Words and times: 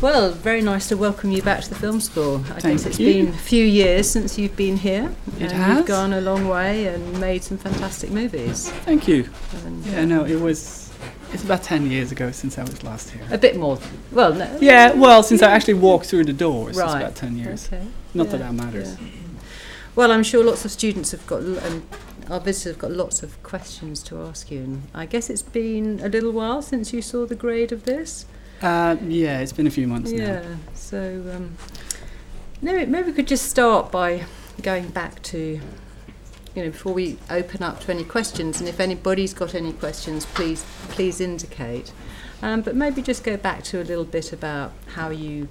Well, 0.00 0.30
very 0.30 0.62
nice 0.62 0.88
to 0.88 0.96
welcome 0.96 1.30
you 1.30 1.42
back 1.42 1.60
to 1.62 1.68
the 1.68 1.74
film 1.74 2.00
school. 2.00 2.36
I 2.54 2.60
Thank 2.60 2.78
guess 2.78 2.86
it's 2.86 2.98
you. 2.98 3.12
been 3.24 3.34
a 3.34 3.36
few 3.36 3.64
years 3.64 4.08
since 4.08 4.38
you've 4.38 4.56
been 4.56 4.78
here. 4.78 5.14
It 5.38 5.52
has. 5.52 5.76
You've 5.78 5.86
gone 5.86 6.14
a 6.14 6.22
long 6.22 6.48
way 6.48 6.86
and 6.86 7.20
made 7.20 7.44
some 7.44 7.58
fantastic 7.58 8.10
movies. 8.10 8.70
Thank 8.86 9.06
you. 9.06 9.28
And 9.66 9.84
Yeah, 9.84 10.00
uh, 10.00 10.04
no, 10.06 10.24
it 10.24 10.40
was. 10.40 10.90
It's 11.34 11.44
about 11.44 11.62
ten 11.62 11.90
years 11.90 12.10
ago 12.12 12.30
since 12.30 12.58
I 12.58 12.62
was 12.62 12.82
last 12.82 13.10
here. 13.10 13.22
A 13.30 13.36
bit 13.36 13.56
more. 13.58 13.78
Well, 14.10 14.32
no. 14.34 14.58
Yeah, 14.60 14.92
well, 14.94 15.22
since 15.22 15.42
I 15.42 15.50
actually 15.50 15.74
walked 15.74 16.06
through 16.06 16.24
the 16.24 16.32
doors, 16.32 16.70
it's 16.70 16.78
Right. 16.78 17.02
about 17.02 17.14
ten 17.16 17.36
years. 17.36 17.66
Okay. 17.66 17.86
Not 18.14 18.30
that 18.30 18.40
Yeah, 18.40 18.46
that 18.46 18.54
matters. 18.54 18.96
yeah. 18.98 19.06
Well, 19.94 20.12
I'm 20.12 20.22
sure 20.22 20.42
lots 20.42 20.64
of 20.64 20.70
students 20.70 21.10
have 21.10 21.26
got, 21.26 21.42
and 21.42 21.82
our 22.30 22.40
visitors 22.40 22.72
have 22.72 22.78
got 22.78 22.92
lots 22.92 23.22
of 23.22 23.40
questions 23.42 24.02
to 24.04 24.22
ask 24.22 24.50
you. 24.50 24.60
And 24.60 24.82
I 24.94 25.04
guess 25.04 25.28
it's 25.28 25.42
been 25.42 26.00
a 26.02 26.08
little 26.08 26.32
while 26.32 26.62
since 26.62 26.92
you 26.94 27.02
saw 27.02 27.26
the 27.26 27.34
grade 27.34 27.70
of 27.70 27.84
this. 27.84 28.24
Uh, 28.62 28.96
yeah, 29.06 29.40
it's 29.40 29.52
been 29.52 29.66
a 29.66 29.70
few 29.70 29.86
months 29.86 30.12
Yeah. 30.12 30.18
now. 30.18 30.32
Yeah, 30.42 30.54
so, 30.74 31.22
um, 31.34 31.56
maybe, 32.60 32.86
maybe 32.90 33.08
we 33.08 33.12
could 33.14 33.28
just 33.28 33.48
start 33.48 33.90
by 33.90 34.24
going 34.62 34.88
back 34.88 35.22
to, 35.22 35.60
you 36.54 36.64
know, 36.64 36.70
before 36.70 36.92
we 36.92 37.16
open 37.30 37.62
up 37.62 37.80
to 37.80 37.90
any 37.90 38.04
questions. 38.04 38.60
And 38.60 38.68
if 38.68 38.78
anybody's 38.80 39.32
got 39.32 39.54
any 39.54 39.72
questions, 39.72 40.26
please 40.26 40.64
please 40.88 41.20
indicate. 41.20 41.92
Um, 42.42 42.60
but 42.62 42.74
maybe 42.74 43.02
just 43.02 43.24
go 43.24 43.36
back 43.36 43.62
to 43.64 43.80
a 43.80 43.84
little 43.84 44.04
bit 44.04 44.32
about 44.32 44.72
how 44.94 45.10
you, 45.10 45.48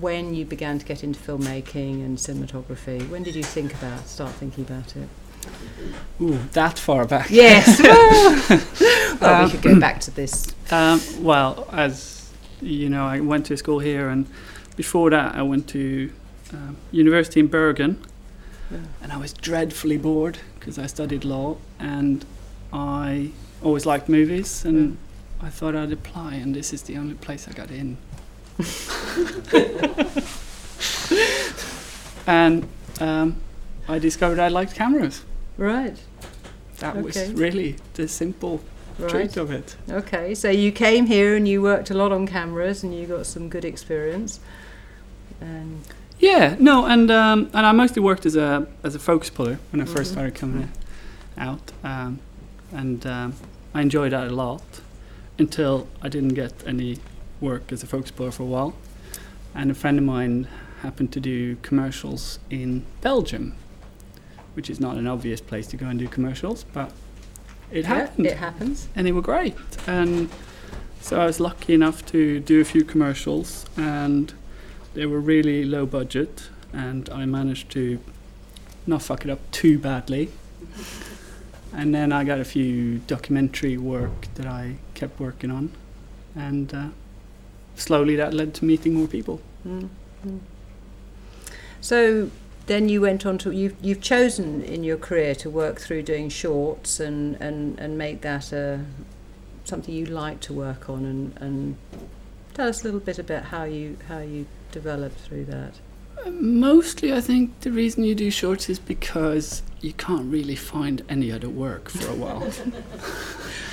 when 0.00 0.34
you 0.34 0.44
began 0.44 0.78
to 0.78 0.84
get 0.84 1.02
into 1.04 1.18
filmmaking 1.20 2.04
and 2.04 2.16
cinematography. 2.18 3.06
When 3.08 3.22
did 3.22 3.34
you 3.34 3.42
think 3.42 3.74
about 3.74 4.06
start 4.06 4.32
thinking 4.32 4.64
about 4.64 4.94
it? 4.96 5.08
Ooh, 6.20 6.38
that 6.52 6.78
far 6.78 7.04
back. 7.06 7.28
Yes. 7.30 7.80
well, 9.20 9.34
Um, 9.42 9.44
we 9.44 9.50
could 9.50 9.62
go 9.62 9.78
back 9.80 10.00
to 10.00 10.10
this. 10.10 10.46
Um, 10.70 11.00
well, 11.20 11.68
as 11.72 12.25
you 12.60 12.88
know, 12.88 13.06
I 13.06 13.20
went 13.20 13.46
to 13.46 13.56
school 13.56 13.78
here, 13.78 14.08
and 14.08 14.26
before 14.76 15.10
that, 15.10 15.34
I 15.34 15.42
went 15.42 15.68
to 15.68 16.10
um, 16.52 16.76
university 16.92 17.40
in 17.40 17.48
Bergen, 17.48 17.98
Yeah. 18.70 18.78
and 19.02 19.12
I 19.12 19.16
was 19.16 19.32
dreadfully 19.32 19.98
bored 19.98 20.38
because 20.58 20.78
I 20.78 20.86
studied 20.86 21.24
law, 21.24 21.56
and 21.78 22.24
I 22.72 23.30
always 23.62 23.86
liked 23.86 24.08
movies, 24.08 24.64
and 24.64 24.96
I 25.40 25.50
thought 25.50 25.74
I'd 25.74 25.92
apply, 25.92 26.34
and 26.34 26.54
this 26.54 26.72
is 26.72 26.82
the 26.82 26.96
only 26.96 27.14
place 27.14 27.48
I 27.48 27.52
got 27.52 27.70
in. 27.70 27.96
and 32.26 32.66
um, 33.00 33.36
I 33.88 33.98
discovered 33.98 34.38
I 34.38 34.48
liked 34.48 34.74
cameras. 34.74 35.24
Right. 35.58 35.96
That 36.78 37.02
was 37.02 37.16
really 37.32 37.76
the 37.94 38.08
simple 38.08 38.60
Right. 38.98 39.10
truth 39.10 39.36
of 39.36 39.50
it. 39.50 39.76
Okay, 39.90 40.34
so 40.34 40.48
you 40.48 40.72
came 40.72 41.06
here 41.06 41.36
and 41.36 41.46
you 41.46 41.60
worked 41.62 41.90
a 41.90 41.94
lot 41.94 42.12
on 42.12 42.26
cameras 42.26 42.82
and 42.82 42.94
you 42.94 43.06
got 43.06 43.26
some 43.26 43.48
good 43.50 43.64
experience. 43.64 44.40
And 45.40 45.80
Yeah, 46.18 46.56
no, 46.58 46.86
and 46.86 47.10
um, 47.10 47.50
and 47.52 47.66
I 47.66 47.72
mostly 47.72 48.00
worked 48.02 48.24
as 48.26 48.36
a 48.36 48.66
as 48.82 48.94
a 48.94 48.98
focus 48.98 49.28
puller 49.30 49.58
when 49.70 49.82
I 49.82 49.84
first 49.84 50.10
Mhm. 50.10 50.12
started 50.14 50.34
coming 50.34 50.62
in- 50.62 50.70
out, 51.42 51.72
um, 51.84 52.18
and 52.72 53.06
um, 53.06 53.34
I 53.74 53.82
enjoyed 53.82 54.12
that 54.12 54.28
a 54.28 54.34
lot 54.34 54.62
until 55.38 55.86
I 56.00 56.08
didn't 56.08 56.34
get 56.34 56.52
any 56.66 56.96
work 57.42 57.70
as 57.72 57.82
a 57.82 57.86
focus 57.86 58.10
puller 58.10 58.30
for 58.30 58.44
a 58.44 58.46
while, 58.46 58.72
and 59.54 59.70
a 59.70 59.74
friend 59.74 59.98
of 59.98 60.04
mine 60.04 60.48
happened 60.80 61.12
to 61.12 61.20
do 61.20 61.56
commercials 61.60 62.38
in 62.48 62.84
Belgium, 63.02 63.52
which 64.54 64.70
is 64.70 64.80
not 64.80 64.96
an 64.96 65.06
obvious 65.06 65.42
place 65.42 65.66
to 65.66 65.76
go 65.76 65.86
and 65.86 65.98
do 65.98 66.08
commercials, 66.08 66.64
but 66.72 66.92
it 67.70 67.82
Yeah, 67.84 67.94
happened, 67.94 68.26
it 68.26 68.36
happens. 68.36 68.88
and 68.94 69.06
they 69.06 69.12
were 69.12 69.22
great, 69.22 69.54
and 69.86 70.28
so 71.00 71.20
I 71.20 71.26
was 71.26 71.38
lucky 71.40 71.72
enough 71.74 72.04
to 72.06 72.40
do 72.40 72.60
a 72.60 72.64
few 72.64 72.84
commercials 72.84 73.64
and 73.76 74.32
they 74.94 75.06
were 75.06 75.20
really 75.20 75.64
low 75.64 75.86
budget 75.86 76.48
and 76.72 77.08
I 77.10 77.26
managed 77.26 77.70
to 77.72 78.00
not 78.86 79.02
fuck 79.02 79.24
it 79.24 79.30
up 79.30 79.38
too 79.52 79.78
badly. 79.78 80.30
And 81.72 81.94
then 81.94 82.10
I 82.12 82.24
got 82.24 82.40
a 82.40 82.44
few 82.44 82.98
documentary 83.06 83.76
work 83.76 84.26
that 84.34 84.46
I 84.46 84.76
kept 84.94 85.20
working 85.20 85.50
on 85.50 85.70
and 86.34 86.74
uh, 86.74 86.88
slowly 87.76 88.16
that 88.16 88.34
led 88.34 88.52
to 88.54 88.64
meeting 88.64 88.94
more 88.94 89.06
people. 89.06 89.40
Mm, 89.66 89.88
mm. 90.26 90.38
So 91.80 92.30
then 92.66 92.88
you 92.88 93.00
went 93.00 93.24
on 93.24 93.38
to 93.38 93.50
you've 93.52 93.76
you've 93.80 94.00
chosen 94.00 94.62
in 94.62 94.82
your 94.84 94.96
career 94.96 95.34
to 95.36 95.48
work 95.48 95.80
through 95.80 96.02
doing 96.02 96.28
shorts 96.28 97.00
and 97.00 97.36
and 97.40 97.78
and 97.78 97.96
make 97.96 98.20
that 98.22 98.52
a 98.52 98.84
something 99.64 99.94
you 99.94 100.06
like 100.06 100.40
to 100.40 100.52
work 100.52 100.88
on 100.88 101.04
and 101.04 101.36
and 101.40 101.76
tell 102.54 102.68
us 102.68 102.82
a 102.82 102.84
little 102.84 103.00
bit 103.00 103.18
about 103.18 103.44
how 103.44 103.64
you 103.64 103.96
how 104.08 104.18
you 104.18 104.46
developed 104.72 105.18
through 105.18 105.44
that. 105.44 105.74
Mostly 106.26 107.12
I 107.12 107.20
think 107.20 107.60
the 107.60 107.70
reason 107.70 108.04
you 108.04 108.14
do 108.14 108.30
shorts 108.30 108.68
is 108.68 108.78
because 108.78 109.62
you 109.86 109.92
can't 109.92 110.26
really 110.32 110.56
find 110.56 111.02
any 111.08 111.30
other 111.36 111.48
work 111.48 111.88
for 111.88 112.08
a 112.10 112.14
while. 112.14 112.42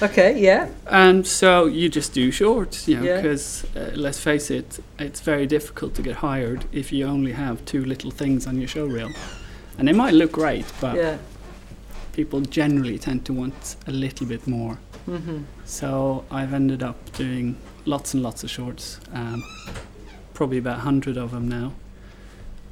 Okay, 0.01 0.37
yeah. 0.37 0.67
And 0.87 1.25
so 1.25 1.65
you 1.65 1.87
just 1.87 2.13
do 2.13 2.29
shorts, 2.31 2.87
you 2.89 2.97
know, 2.97 3.03
Yeah. 3.03 3.21
because 3.21 3.63
uh, 3.75 3.91
let's 3.95 4.19
face 4.19 4.51
it, 4.51 4.79
it's 4.99 5.21
very 5.21 5.45
difficult 5.47 5.93
to 5.95 6.01
get 6.01 6.15
hired 6.17 6.65
if 6.73 6.91
you 6.91 7.05
only 7.07 7.31
have 7.31 7.63
two 7.65 7.85
little 7.85 8.11
things 8.11 8.45
on 8.47 8.57
your 8.59 8.67
show 8.67 8.85
reel. 8.85 9.11
And 9.77 9.87
they 9.87 9.93
might 9.93 10.13
look 10.13 10.31
great, 10.33 10.65
but 10.81 10.95
Yeah. 10.97 11.17
people 12.11 12.41
generally 12.41 12.97
tend 12.97 13.23
to 13.25 13.33
want 13.33 13.75
a 13.87 13.91
little 13.91 14.27
bit 14.27 14.45
more. 14.47 14.77
Mhm. 15.07 15.43
So 15.65 16.25
I've 16.29 16.53
ended 16.53 16.83
up 16.83 16.97
doing 17.17 17.55
lots 17.85 18.13
and 18.13 18.21
lots 18.23 18.43
of 18.43 18.49
shorts, 18.49 18.99
um, 19.13 19.41
probably 20.33 20.57
about 20.57 20.79
100 20.79 21.17
of 21.17 21.31
them 21.31 21.47
now. 21.47 21.71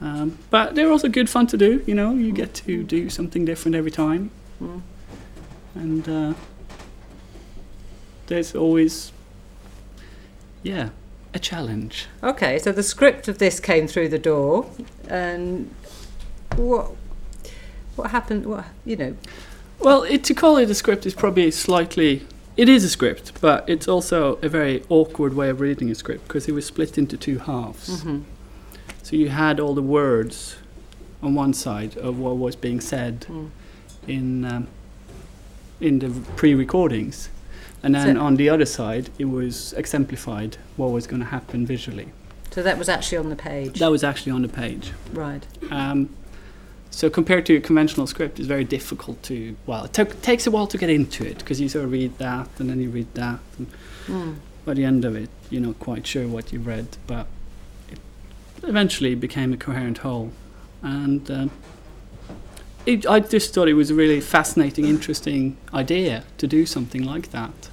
Um, 0.02 0.38
but 0.50 0.74
they're 0.74 0.90
also 0.92 1.08
good 1.10 1.30
fun 1.30 1.46
to 1.48 1.58
do, 1.58 1.84
you 1.86 1.94
know, 1.94 2.14
you 2.16 2.32
get 2.32 2.54
to 2.56 2.84
do 2.84 3.10
something 3.10 3.46
different 3.46 3.76
every 3.76 3.92
time 3.92 4.32
Mm. 4.62 4.82
and 5.76 6.10
uh, 6.10 6.34
there's 8.28 8.56
always 8.56 9.12
yeah 10.64 10.90
a 11.34 11.40
challenge 11.40 12.08
Okay, 12.24 12.60
so 12.60 12.72
the 12.72 12.84
script 12.84 13.28
of 13.28 13.38
this 13.38 13.60
came 13.60 13.88
through 13.88 14.10
the 14.10 14.20
door, 14.20 14.70
and 15.08 15.74
what 16.56 16.92
what 17.96 18.12
happened? 18.12 18.46
What 18.46 18.66
you 18.86 18.96
know? 18.96 19.16
well 19.80 20.04
it, 20.04 20.24
to 20.26 20.34
call 20.34 20.58
it 20.58 20.70
a 20.70 20.76
script 20.76 21.06
is 21.06 21.14
probably 21.16 21.50
slightly 21.52 22.26
it 22.58 22.70
is 22.70 22.84
a 22.84 22.90
script 22.90 23.32
but 23.42 23.68
it's 23.68 23.88
also 23.88 24.36
a 24.44 24.50
very 24.50 24.84
awkward 24.90 25.34
way 25.34 25.50
of 25.50 25.60
reading 25.60 25.90
a 25.90 25.96
script 25.96 26.28
because 26.28 26.48
it 26.48 26.52
was 26.52 26.66
split 26.66 26.98
into 26.98 27.18
two 27.18 27.40
halves 27.40 28.04
Mhm. 28.04 28.24
So 29.12 29.18
you 29.18 29.28
had 29.30 29.60
all 29.60 29.74
the 29.76 29.82
words 29.82 30.56
on 31.22 31.36
one 31.36 31.54
side 31.54 31.98
of 31.98 32.18
what 32.18 32.38
was 32.38 32.56
being 32.56 32.80
said 32.80 33.26
Mm. 33.30 33.50
in 34.08 34.46
um, 34.46 34.68
in 35.82 36.00
the 36.00 36.10
pre-recordings 36.36 37.30
and 37.84 37.94
then 37.96 38.16
So- 38.16 38.22
on 38.22 38.36
the 38.38 38.50
other 38.50 38.66
side 38.66 39.10
it 39.20 39.26
was 39.26 39.74
exemplified 39.74 40.58
what 40.78 40.92
was 40.92 41.06
going 41.08 41.22
to 41.22 41.28
happen 41.28 41.66
visually 41.66 42.08
So 42.52 42.64
that 42.64 42.78
was 42.78 42.88
actually 42.90 43.18
on 43.18 43.30
the 43.30 43.36
page, 43.36 43.80
that 43.80 43.92
was 43.92 44.04
actually 44.04 44.32
on 44.32 44.42
the 44.44 44.48
page 44.64 44.92
right? 45.14 45.46
Um, 45.70 46.10
so 46.90 47.10
compared 47.10 47.46
to 47.46 47.56
a 47.56 47.62
conventional 47.62 48.06
script, 48.08 48.38
it's 48.40 48.48
very 48.50 48.66
difficult 48.66 49.24
to. 49.24 49.56
Well, 49.66 49.86
it 49.86 49.94
took 49.94 50.22
takes 50.22 50.46
a 50.46 50.52
while 50.52 50.68
to 50.68 50.78
get 50.78 50.90
into 50.90 51.24
it 51.26 51.38
because 51.40 51.62
you 51.62 51.70
sort 51.70 51.86
of 51.86 51.92
read 51.94 52.18
that 52.18 52.50
and 52.60 52.70
then 52.70 52.82
you 52.82 52.90
read 52.90 53.08
that, 53.14 53.40
and 53.58 53.68
Mm. 54.08 54.36
by 54.66 54.74
the 54.74 54.84
end 54.84 55.06
of 55.06 55.16
it, 55.16 55.30
you're 55.50 55.62
not 55.70 55.80
quite 55.80 56.06
sure 56.06 56.28
what 56.28 56.52
you've 56.52 56.68
read, 56.68 56.88
but 57.08 57.28
eventually 58.64 59.16
became 59.16 59.54
a 59.54 59.58
coherent 59.58 60.00
whole, 60.00 60.32
and 60.82 61.30
um, 61.32 61.52
it, 62.86 63.06
I 63.08 63.20
just 63.20 63.54
thought 63.54 63.68
it 63.68 63.74
was 63.74 63.92
a 63.92 63.96
really 63.96 64.22
fascinating, 64.22 64.86
interesting 64.86 65.58
idea 65.74 66.24
to 66.38 66.48
do 66.48 66.66
something 66.66 67.04
like 67.04 67.32
that. 67.32 67.70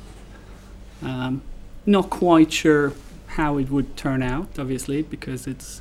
Um, 1.03 1.42
not 1.86 2.10
quite 2.10 2.53
sure 2.53 2.92
how 3.28 3.57
it 3.59 3.71
would 3.71 3.97
turn 3.97 4.22
out, 4.22 4.59
obviously, 4.59 5.03
because 5.03 5.47
it's 5.47 5.80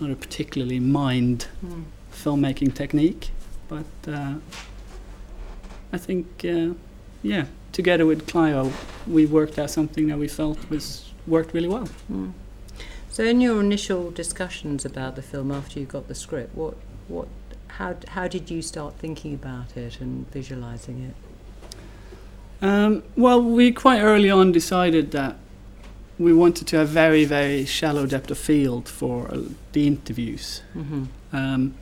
not 0.00 0.10
a 0.10 0.16
particularly 0.16 0.80
mined 0.80 1.46
Mm. 1.64 1.84
filmmaking 2.12 2.74
technique, 2.74 3.30
but 3.68 3.84
uh, 4.08 4.34
I 5.92 5.98
think, 5.98 6.26
uh, 6.44 6.74
yeah, 7.22 7.46
together 7.72 8.06
with 8.06 8.26
Clio, 8.26 8.72
we 9.06 9.26
worked 9.26 9.58
out 9.58 9.70
something 9.70 10.08
that 10.08 10.18
we 10.18 10.26
felt 10.28 10.58
was 10.70 11.12
worked 11.26 11.54
really 11.54 11.68
well. 11.68 11.88
Mm. 12.10 12.32
So 13.14 13.22
in 13.22 13.40
your 13.40 13.60
initial 13.60 14.10
discussions 14.10 14.84
about 14.84 15.14
the 15.14 15.22
film 15.22 15.52
after 15.52 15.78
you 15.78 15.86
got 15.86 16.08
the 16.08 16.16
script, 16.16 16.52
what 16.56 16.74
what 17.06 17.28
how 17.68 17.94
how 18.08 18.26
did 18.26 18.50
you 18.50 18.60
start 18.60 18.94
thinking 18.94 19.34
about 19.34 19.76
it 19.76 20.00
and 20.00 20.28
visualizing 20.32 21.14
it? 22.60 22.66
Um, 22.66 23.04
well, 23.16 23.40
we 23.40 23.70
quite 23.70 24.00
early 24.00 24.30
on 24.30 24.50
decided 24.50 25.12
that 25.12 25.36
we 26.18 26.32
wanted 26.32 26.66
to 26.66 26.76
have 26.78 26.88
very, 26.88 27.24
very 27.24 27.64
shallow 27.64 28.04
depth 28.04 28.32
of 28.32 28.38
field 28.38 28.88
for 28.88 29.32
uh, 29.32 29.42
the 29.70 29.86
interviews. 29.86 30.62
Mm-hmm. 30.74 31.04
Um, 31.32 31.74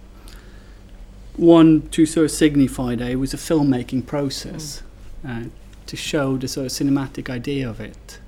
one 1.36 1.88
to 1.92 2.04
sort 2.04 2.26
of 2.26 2.30
signify 2.30 2.94
that 2.96 3.10
it 3.10 3.16
was 3.16 3.32
a 3.32 3.38
filmmaking 3.38 4.04
process 4.04 4.82
uh, 5.26 5.44
to 5.86 5.96
show 5.96 6.36
the 6.36 6.46
sort 6.46 6.66
of 6.66 6.72
cinematic 6.72 7.30
idea 7.30 7.70
of 7.70 7.80
it. 7.80 8.20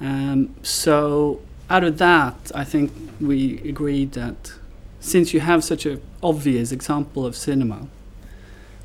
Um, 0.00 0.54
so 0.62 1.42
out 1.70 1.84
of 1.84 1.98
that, 1.98 2.50
I 2.54 2.64
think 2.64 2.92
we 3.20 3.58
agreed 3.68 4.12
that 4.12 4.52
since 5.00 5.32
you 5.32 5.40
have 5.40 5.62
such 5.62 5.86
an 5.86 6.00
obvious 6.22 6.72
example 6.72 7.26
of 7.26 7.36
cinema, 7.36 7.88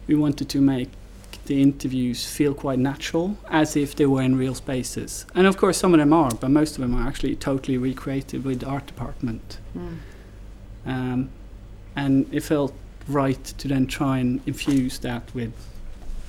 we 0.08 0.16
wanted 0.16 0.50
to 0.50 0.62
make 0.62 0.90
the 1.46 1.62
interviews 1.62 2.26
feel 2.26 2.54
quite 2.54 2.80
natural, 2.80 3.38
as 3.50 3.76
if 3.76 3.96
they 3.96 4.06
were 4.06 4.22
in 4.22 4.38
real 4.38 4.56
spaces. 4.56 5.26
And 5.36 5.46
of 5.46 5.58
course, 5.58 5.78
some 5.78 5.94
of 5.94 6.00
them 6.00 6.14
are, 6.14 6.32
but 6.32 6.50
most 6.50 6.76
of 6.76 6.82
them 6.82 6.96
are 6.96 7.08
actually 7.08 7.36
totally 7.36 7.78
recreated 7.78 8.46
with 8.46 8.62
the 8.62 8.68
art 8.68 8.88
department. 8.88 9.58
Mm. 9.78 9.98
Um, 10.86 11.30
and 11.96 12.34
it 12.34 12.42
felt 12.42 12.74
right 13.08 13.44
to 13.44 13.68
then 13.68 13.88
try 13.88 14.20
and 14.20 14.42
infuse 14.46 15.00
that 15.00 15.34
with, 15.36 15.54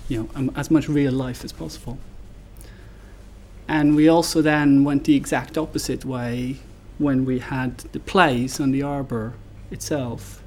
you 0.08 0.22
know, 0.22 0.28
um, 0.34 0.50
as 0.56 0.70
much 0.70 0.88
real 0.88 1.12
life 1.12 1.44
as 1.44 1.52
possible. 1.52 1.98
And 3.68 3.96
we 3.96 4.08
also 4.08 4.42
then 4.42 4.84
went 4.84 5.04
the 5.04 5.16
exact 5.16 5.56
opposite 5.56 6.04
way 6.04 6.56
when 6.98 7.24
we 7.24 7.38
had 7.38 7.78
the 7.78 8.00
plays 8.00 8.60
on 8.60 8.70
the 8.70 8.82
arbor 8.82 9.34
itself, 9.70 10.42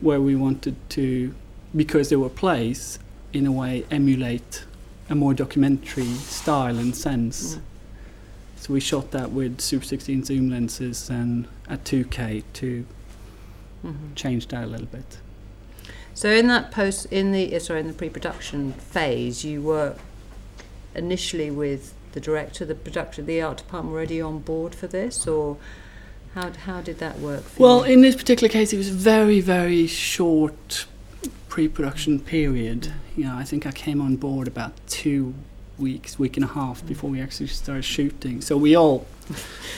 where 0.00 0.20
we 0.20 0.34
wanted 0.36 0.76
to, 0.90 1.34
because 1.74 2.10
they 2.10 2.16
were 2.16 2.28
plays, 2.28 2.98
in 3.32 3.46
a 3.46 3.52
way 3.52 3.84
emulate 3.90 4.64
a 5.08 5.14
more 5.14 5.34
documentary 5.34 6.14
style 6.14 6.78
and 6.78 6.94
sense. 6.94 7.56
Mm. 7.56 7.60
So 8.56 8.72
we 8.74 8.80
shot 8.80 9.10
that 9.12 9.32
with 9.32 9.60
Super 9.60 9.84
16 9.84 10.24
zoom 10.24 10.50
lenses 10.50 11.10
and 11.10 11.48
at 11.68 11.84
2K 11.84 12.44
to 12.54 12.84
Mhm. 13.84 14.14
change 14.14 14.46
that 14.48 14.64
a 14.64 14.66
little 14.66 14.86
bit. 14.86 15.18
So 16.14 16.28
in 16.30 16.46
that 16.48 16.70
post, 16.70 17.06
in 17.10 17.32
the 17.32 17.56
uh, 17.56 17.58
sorry, 17.58 17.80
in 17.80 17.88
the 17.88 17.92
pre-production 17.94 18.74
phase, 18.74 19.44
you 19.44 19.62
were 19.62 19.96
initially 20.94 21.50
with 21.50 21.94
the 22.12 22.20
director, 22.20 22.64
the 22.64 22.74
production, 22.74 23.26
the 23.26 23.40
art 23.42 23.58
department 23.58 23.94
already 23.94 24.20
on 24.20 24.38
board 24.38 24.74
for 24.74 24.86
this, 24.86 25.26
or 25.26 25.56
how 26.34 26.50
how 26.52 26.80
did 26.80 26.98
that 26.98 27.18
work? 27.18 27.42
For 27.42 27.62
Well, 27.62 27.86
you? 27.86 27.94
in 27.94 28.00
this 28.02 28.16
particular 28.16 28.50
case, 28.50 28.72
it 28.72 28.78
was 28.78 28.88
a 28.88 28.94
very, 28.94 29.40
very 29.40 29.86
short 29.86 30.86
pre-production 31.48 32.18
period. 32.20 32.92
You 33.16 33.24
know, 33.24 33.36
I 33.36 33.44
think 33.44 33.66
I 33.66 33.72
came 33.72 34.00
on 34.00 34.16
board 34.16 34.48
about 34.48 34.72
two 34.86 35.34
weeks, 35.78 36.18
week 36.18 36.36
and 36.36 36.44
a 36.44 36.48
half 36.48 36.86
before 36.86 37.10
we 37.10 37.20
actually 37.20 37.48
started 37.48 37.82
shooting. 37.84 38.40
So 38.40 38.56
we 38.56 38.74
all 38.74 39.06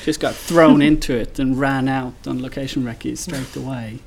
just 0.05 0.21
got 0.21 0.35
thrown 0.35 0.83
into 0.91 1.17
it 1.17 1.39
and 1.39 1.59
ran 1.59 1.89
out 1.89 2.15
on 2.27 2.41
location 2.43 2.85
recce 2.85 3.19
straight 3.19 3.57
away. 3.57 4.01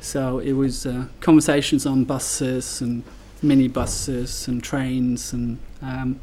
So 0.00 0.38
it 0.38 0.52
was 0.52 0.86
uh, 0.86 1.06
conversations 1.20 1.84
on 1.84 2.04
buses 2.04 2.80
and 2.80 3.02
mini 3.42 3.68
buses 3.68 4.48
and 4.48 4.62
trains, 4.62 5.32
and 5.32 5.58
um, 5.82 6.20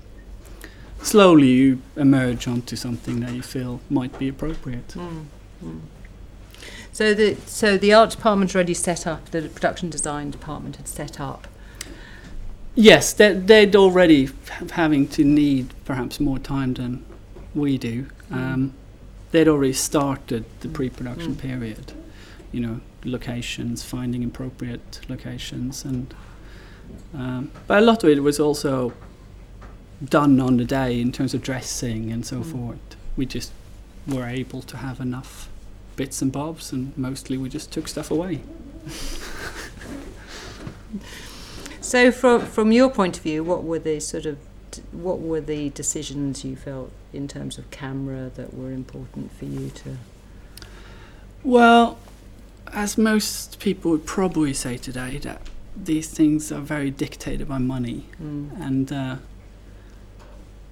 slowly 1.07 1.47
you 1.47 1.81
emerge 1.95 2.47
onto 2.47 2.75
something 2.75 3.19
that 3.21 3.31
you 3.33 3.41
feel 3.41 3.79
might 3.89 4.17
be 4.19 4.27
appropriate. 4.27 4.89
Mm, 4.89 5.25
mm. 5.63 5.79
So 6.91 7.13
the 7.13 7.35
so 7.45 7.77
the 7.77 7.93
art 7.93 8.09
department 8.11 8.53
already 8.55 8.73
set 8.73 9.05
up. 9.07 9.29
The 9.31 9.41
production 9.49 9.89
design 9.89 10.31
department 10.31 10.75
had 10.77 10.87
set 10.87 11.19
up. 11.19 11.47
Yes, 12.75 13.13
they, 13.13 13.33
they'd 13.33 13.75
already 13.75 14.29
having 14.71 15.07
to 15.09 15.23
need 15.23 15.73
perhaps 15.85 16.19
more 16.19 16.39
time 16.39 16.73
than 16.73 17.03
we 17.55 17.77
do. 17.77 18.05
Um, 18.31 18.73
they'd 19.31 19.47
already 19.47 19.73
started 19.73 20.43
the 20.59 20.67
Mm. 20.67 20.73
pre-production 20.73 21.35
Mm. 21.35 21.39
period. 21.39 21.93
You 22.51 22.59
know, 22.61 22.79
locations, 23.03 23.83
finding 23.83 24.23
appropriate 24.23 24.99
locations, 25.09 25.85
and 25.85 26.13
um, 27.13 27.51
but 27.67 27.77
a 27.77 27.85
lot 27.85 28.03
of 28.03 28.09
it 28.09 28.21
was 28.21 28.39
also 28.39 28.93
done 30.03 30.39
on 30.39 30.57
the 30.57 30.65
day 30.65 30.99
in 31.01 31.11
terms 31.11 31.33
of 31.33 31.41
dressing 31.41 32.11
and 32.11 32.25
so 32.25 32.37
Mm. 32.37 32.51
forth. 32.51 32.95
We 33.15 33.25
just 33.25 33.51
were 34.07 34.27
able 34.27 34.61
to 34.61 34.77
have 34.77 34.99
enough 34.99 35.49
bits 35.95 36.21
and 36.21 36.31
bobs, 36.31 36.71
and 36.71 36.95
mostly 36.97 37.37
we 37.37 37.49
just 37.49 37.71
took 37.71 37.87
stuff 37.87 38.11
away. 38.11 38.41
So 41.81 42.11
from 42.11 42.45
from 42.45 42.71
your 42.71 42.89
point 42.89 43.17
of 43.17 43.23
view, 43.23 43.43
what 43.43 43.63
were 43.63 43.79
the 43.79 43.99
sort 43.99 44.25
of 44.25 44.37
what 44.91 45.19
were 45.21 45.39
the 45.41 45.69
decisions 45.69 46.43
you 46.43 46.55
felt 46.55 46.91
in 47.13 47.27
terms 47.27 47.57
of 47.57 47.69
camera 47.71 48.29
that 48.35 48.53
were 48.53 48.71
important 48.71 49.31
for 49.37 49.45
you 49.45 49.69
to? 49.69 49.97
Well, 51.43 51.97
as 52.73 52.97
most 52.97 53.59
people 53.59 53.91
would 53.91 54.05
probably 54.05 54.53
say 54.53 54.77
today, 54.77 55.17
that 55.19 55.41
these 55.81 56.09
things 56.09 56.51
are 56.51 56.59
very 56.59 56.91
dictated 56.91 57.47
by 57.47 57.57
money, 57.59 58.05
Mm. 58.21 58.49
and 58.59 58.91
uh, 58.91 59.15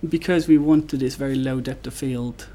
because 0.09 0.47
we 0.47 0.57
wanted 0.57 0.99
this 0.99 1.15
very 1.15 1.35
low 1.35 1.59
depth 1.61 1.87
of 1.87 1.93
field 1.93 2.47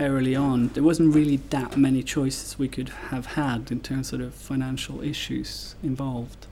early 0.00 0.34
on, 0.34 0.68
there 0.68 0.82
wasn't 0.82 1.14
really 1.14 1.36
that 1.50 1.76
many 1.76 2.02
choices 2.02 2.58
we 2.58 2.68
could 2.68 2.88
have 3.10 3.26
had 3.26 3.70
in 3.70 3.80
terms 3.80 4.12
of 4.12 4.18
the 4.20 4.30
financial 4.30 5.00
issues 5.02 5.74
involved. 5.82 6.46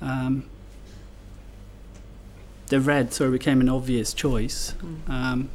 Um, 0.00 0.44
the 2.68 2.80
red 2.80 3.12
sort 3.12 3.28
of 3.28 3.32
became 3.32 3.60
an 3.60 3.68
obvious 3.68 4.14
choice 4.14 4.74
Mm. 4.82 5.08
um, 5.10 5.48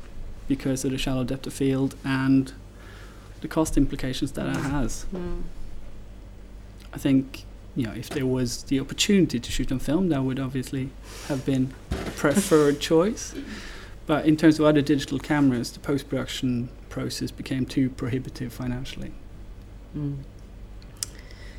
because 0.48 0.86
of 0.86 0.92
the 0.92 0.98
shallow 0.98 1.24
depth 1.24 1.46
of 1.48 1.54
field 1.54 1.96
and 2.04 2.54
the 3.42 3.48
cost 3.48 3.78
implications 3.78 4.32
that 4.34 4.48
it 4.48 4.56
has. 4.56 5.06
Mm. 5.14 5.42
I 6.94 6.98
think 6.98 7.44
you 7.76 7.86
know 7.86 7.94
if 7.94 8.10
there 8.10 8.26
was 8.26 8.64
the 8.64 8.80
opportunity 8.80 9.40
to 9.40 9.52
shoot 9.52 9.72
on 9.72 9.80
film, 9.80 10.10
that 10.10 10.24
would 10.24 10.40
obviously 10.40 10.90
have 11.28 11.46
been 11.46 11.74
a 11.92 11.96
preferred 12.12 12.80
choice. 12.80 13.34
But 14.10 14.26
in 14.26 14.38
terms 14.38 14.58
of 14.58 14.66
other 14.66 14.82
digital 14.82 15.20
cameras, 15.20 15.70
the 15.70 15.80
post 15.80 16.10
production 16.10 16.70
process 16.90 17.30
became 17.30 17.68
too 17.68 17.92
prohibitive 17.92 18.52
financially. 18.52 19.12
Mm. 19.96 20.24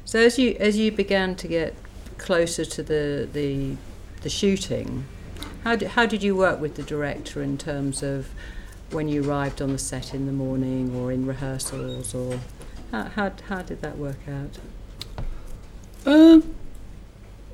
So 0.05 0.19
as 0.19 0.37
you 0.37 0.57
as 0.59 0.77
you 0.77 0.91
began 0.91 1.37
to 1.37 1.47
get 1.47 1.77
closer 2.19 2.65
to 2.65 2.83
the 2.83 3.29
the, 3.33 3.77
the 4.23 4.29
shooting, 4.29 5.05
how 5.63 5.77
did, 5.77 5.91
how 5.91 6.07
did 6.07 6.25
you 6.25 6.35
work 6.35 6.61
with 6.61 6.75
the 6.75 6.83
director 6.83 7.41
in 7.41 7.57
terms 7.57 8.03
of 8.03 8.31
when 8.91 9.09
you 9.09 9.23
arrived 9.23 9.63
on 9.63 9.71
the 9.71 9.79
set 9.79 10.13
in 10.13 10.27
the 10.27 10.33
morning 10.33 10.93
or 10.97 11.13
in 11.13 11.27
rehearsals 11.27 12.17
or 12.17 12.41
how 12.91 13.05
how, 13.05 13.33
how 13.49 13.63
did 13.63 13.81
that 13.81 13.97
work 13.97 14.27
out? 14.29 14.59
Uh, 16.05 16.41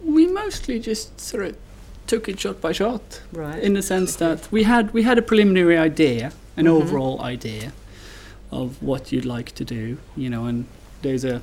we 0.02 0.26
mostly 0.26 0.80
just 0.80 1.20
sort 1.20 1.44
of 1.44 1.58
took 2.06 2.28
it 2.28 2.38
shot 2.40 2.60
by 2.60 2.72
shot, 2.72 3.20
Right. 3.32 3.62
in 3.62 3.74
the 3.74 3.82
sense 3.82 4.16
that 4.16 4.48
we 4.50 4.62
had 4.64 4.92
we 4.94 5.02
had 5.02 5.18
a 5.18 5.22
preliminary 5.22 5.76
idea, 5.76 6.32
an 6.56 6.64
Mhm. 6.66 6.70
overall 6.82 7.20
idea 7.22 7.72
of 8.50 8.80
what 8.82 9.12
you'd 9.12 9.24
like 9.24 9.52
to 9.54 9.64
do, 9.64 9.98
you 10.16 10.30
know, 10.30 10.44
and 10.46 10.66
there's 11.02 11.24
a 11.24 11.40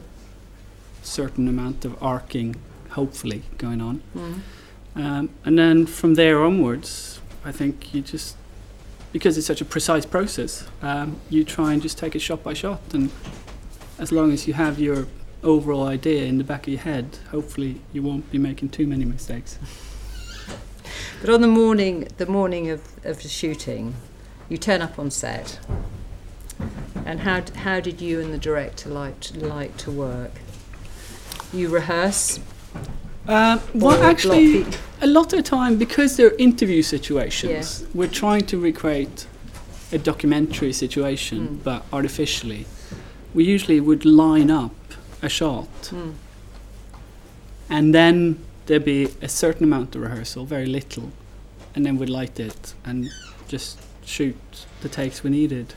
certain 1.02 1.48
amount 1.48 1.86
of 1.86 1.96
arcing, 2.02 2.56
hopefully, 2.92 3.44
going 3.58 3.82
on. 3.82 4.02
Mm. 4.16 4.40
Um, 4.96 5.30
and 5.46 5.58
then 5.60 5.86
from 5.86 6.14
there 6.16 6.44
onwards, 6.44 7.20
I 7.44 7.52
think 7.52 7.94
you 7.94 8.02
just, 8.02 8.36
because 9.12 9.38
it's 9.38 9.48
such 9.48 9.60
a 9.62 9.66
precise 9.66 10.06
process, 10.06 10.66
um, 10.82 11.18
you 11.30 11.44
try 11.44 11.74
and 11.74 11.82
just 11.82 11.98
take 11.98 12.16
it 12.16 12.20
shot 12.22 12.42
by 12.44 12.54
shot. 12.54 12.82
And 12.94 13.10
as 14.00 14.12
long 14.12 14.32
as 14.32 14.48
you 14.48 14.54
have 14.54 14.80
your 14.80 15.08
overall 15.44 15.84
idea 15.88 16.24
in 16.24 16.38
the 16.38 16.44
back 16.44 16.68
of 16.68 16.74
your 16.74 16.82
head, 16.82 17.18
hopefully 17.32 17.82
you 17.92 18.02
won't 18.02 18.32
be 18.32 18.38
making 18.38 18.70
too 18.70 18.88
many 18.88 19.04
mistakes. 19.06 19.58
But 21.22 21.30
on 21.30 21.42
the 21.42 21.48
morning 21.48 22.08
the 22.18 22.26
morning 22.26 22.70
of, 22.70 22.82
of 23.04 23.22
the 23.22 23.30
shooting, 23.30 23.96
you 24.50 24.58
turn 24.58 24.82
up 24.82 25.00
on 25.00 25.12
set. 25.12 25.60
And 27.06 27.22
how 27.22 27.44
how 27.56 27.80
did 27.80 28.02
you 28.02 28.22
and 28.22 28.34
the 28.34 28.38
director 28.38 28.90
like 28.90 29.20
to, 29.22 29.40
like 29.40 29.78
to 29.78 29.92
work? 29.92 30.32
You 31.52 31.70
rehearse. 31.70 32.40
Or 33.28 33.62
well, 33.74 34.04
actually, 34.04 34.66
a 35.02 35.08
lot 35.08 35.32
of 35.34 35.44
time, 35.44 35.78
because 35.78 36.18
they're 36.18 36.36
interview 36.36 36.82
situations, 36.82 37.86
we're 37.94 38.10
trying 38.10 38.46
to 38.48 38.58
recreate 38.60 39.28
a 39.94 39.98
documentary 39.98 40.74
situation, 40.74 41.40
Mm. 41.48 41.64
but 41.64 41.86
artificially. 41.94 42.66
We 43.34 43.44
usually 43.46 43.80
would 43.80 44.06
line 44.06 44.52
up 44.52 44.76
a 45.22 45.30
shot 45.30 45.70
mm. 45.92 46.14
and 47.70 47.94
then 47.96 48.38
there'd 48.66 48.86
be 48.86 49.10
a 49.22 49.30
certain 49.30 49.64
amount 49.64 49.96
of 49.96 50.02
rehearsal, 50.02 50.46
very 50.46 50.66
little, 50.66 51.12
and 51.76 51.86
then 51.86 51.98
we'd 51.98 52.10
light 52.10 52.40
it 52.40 52.74
and 52.86 53.10
just 53.48 53.80
shoot 54.06 54.36
the 54.82 54.90
takes 54.90 55.24
we 55.24 55.30
needed. 55.30 55.74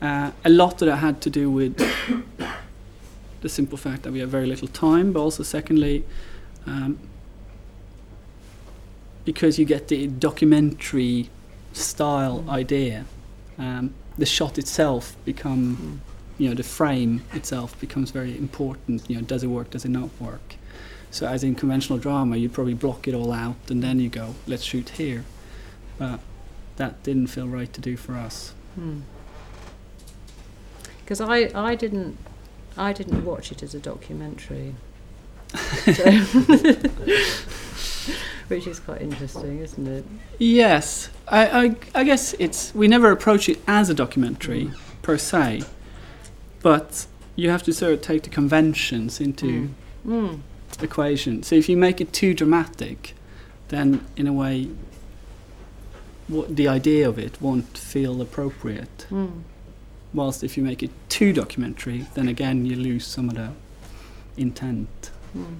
Uh, 0.00 0.30
a 0.44 0.50
lot 0.50 0.82
of 0.82 0.86
that 0.88 0.96
had 0.96 1.20
to 1.22 1.30
do 1.30 1.50
with 1.50 1.76
the 3.40 3.48
simple 3.48 3.78
fact 3.78 4.02
that 4.02 4.12
we 4.12 4.18
have 4.20 4.28
very 4.28 4.46
little 4.46 4.68
time, 4.68 5.12
but 5.12 5.20
also 5.20 5.42
secondly, 5.42 6.04
um, 6.66 6.98
because 9.24 9.58
you 9.58 9.64
get 9.64 9.88
the 9.88 10.06
documentary 10.06 11.28
style 11.72 12.42
Mm. 12.46 12.50
idea, 12.50 13.04
um, 13.58 13.94
the 14.18 14.26
shot 14.26 14.58
itself 14.58 15.16
become 15.24 15.76
Mm. 15.76 15.98
you 16.38 16.48
know 16.48 16.54
the 16.54 16.62
frame 16.62 17.22
itself 17.32 17.78
becomes 17.80 18.10
very 18.10 18.36
important 18.36 19.02
you 19.08 19.16
know 19.16 19.22
does 19.22 19.42
it 19.42 19.46
work 19.46 19.70
does 19.70 19.84
it 19.86 19.90
not 19.90 20.10
work 20.20 20.56
so 21.16 21.26
as 21.26 21.42
in 21.42 21.54
conventional 21.54 21.98
drama 21.98 22.36
you'd 22.36 22.52
probably 22.52 22.74
block 22.74 23.08
it 23.08 23.14
all 23.14 23.32
out 23.32 23.56
and 23.68 23.82
then 23.82 23.98
you 23.98 24.08
go 24.08 24.34
let's 24.46 24.62
shoot 24.62 24.90
here. 24.90 25.24
But 25.98 26.20
that 26.76 27.02
didn't 27.02 27.28
feel 27.28 27.48
right 27.48 27.72
to 27.72 27.80
do 27.80 27.96
for 27.96 28.14
us. 28.14 28.52
Mm. 28.78 29.02
because 31.00 31.20
I, 31.20 31.50
I 31.54 31.74
didn't 31.74 32.18
I 32.76 32.92
didn't 32.92 33.24
watch 33.24 33.50
it 33.50 33.62
as 33.62 33.74
a 33.74 33.80
documentary, 33.80 34.74
so 35.54 36.10
which 38.48 38.66
is 38.66 38.78
quite 38.78 39.00
interesting, 39.00 39.60
isn't 39.60 39.86
it? 39.86 40.04
Yes, 40.38 41.08
I, 41.26 41.64
I, 41.64 41.74
I 41.94 42.04
guess 42.04 42.34
it's 42.38 42.74
we 42.74 42.86
never 42.86 43.10
approach 43.10 43.48
it 43.48 43.58
as 43.66 43.88
a 43.88 43.94
documentary 43.94 44.70
per 45.00 45.16
se, 45.16 45.62
but 46.60 47.06
you 47.34 47.48
have 47.48 47.62
to 47.62 47.72
sort 47.72 47.94
of 47.94 48.02
take 48.02 48.24
the 48.24 48.30
conventions 48.30 49.20
into 49.20 49.70
Mm. 50.06 50.40
Equation. 50.82 51.42
So 51.42 51.54
if 51.56 51.68
you 51.68 51.76
make 51.76 52.00
it 52.00 52.12
too 52.12 52.34
dramatic, 52.34 53.14
then 53.68 54.04
in 54.16 54.26
a 54.26 54.32
way, 54.32 54.68
what 56.28 56.56
the 56.56 56.68
idea 56.68 57.08
of 57.08 57.18
it 57.18 57.40
won't 57.40 57.78
feel 57.78 58.20
appropriate. 58.20 59.06
Mm. 59.10 59.42
Whilst 60.12 60.42
if 60.42 60.56
you 60.56 60.62
make 60.62 60.82
it 60.82 60.90
too 61.08 61.32
documentary, 61.32 62.06
then 62.14 62.28
again 62.28 62.64
you 62.64 62.76
lose 62.76 63.06
some 63.06 63.28
of 63.28 63.36
the 63.36 63.50
intent. 64.36 65.10
Mm. 65.36 65.56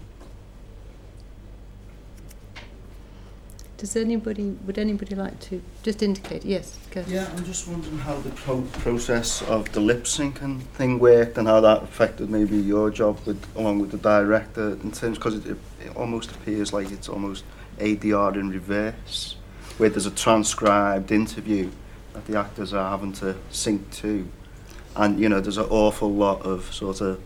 Does 3.78 3.94
anybody 3.94 4.56
would 4.64 4.78
anybody 4.78 5.14
like 5.14 5.38
to 5.40 5.60
just 5.82 6.02
indicate? 6.02 6.46
Yes, 6.46 6.78
go. 6.90 7.04
Yeah, 7.06 7.28
I'm 7.36 7.44
just 7.44 7.68
wondering 7.68 7.98
how 7.98 8.16
the 8.20 8.30
pro- 8.30 8.62
process 8.62 9.42
of 9.42 9.70
the 9.72 9.80
lip 9.80 10.04
syncing 10.04 10.62
thing 10.78 10.98
worked 10.98 11.36
and 11.36 11.46
how 11.46 11.60
that 11.60 11.82
affected 11.82 12.30
maybe 12.30 12.56
your 12.56 12.90
job 12.90 13.18
with, 13.26 13.44
along 13.54 13.80
with 13.80 13.90
the 13.90 13.98
director 13.98 14.70
in 14.82 14.92
terms 14.92 15.18
because 15.18 15.34
it, 15.34 15.58
it 15.84 15.94
almost 15.94 16.30
appears 16.30 16.72
like 16.72 16.90
it's 16.90 17.08
almost 17.08 17.44
ADR 17.78 18.36
in 18.36 18.48
reverse, 18.48 19.36
where 19.76 19.90
there's 19.90 20.06
a 20.06 20.10
transcribed 20.10 21.12
interview 21.12 21.70
that 22.14 22.24
the 22.24 22.38
actors 22.38 22.72
are 22.72 22.88
having 22.88 23.12
to 23.14 23.36
sync 23.50 23.90
to, 23.90 24.26
and 24.96 25.20
you 25.20 25.28
know 25.28 25.40
there's 25.40 25.58
an 25.58 25.68
awful 25.68 26.10
lot 26.10 26.40
of 26.46 26.72
sort 26.72 27.02
of 27.02 27.20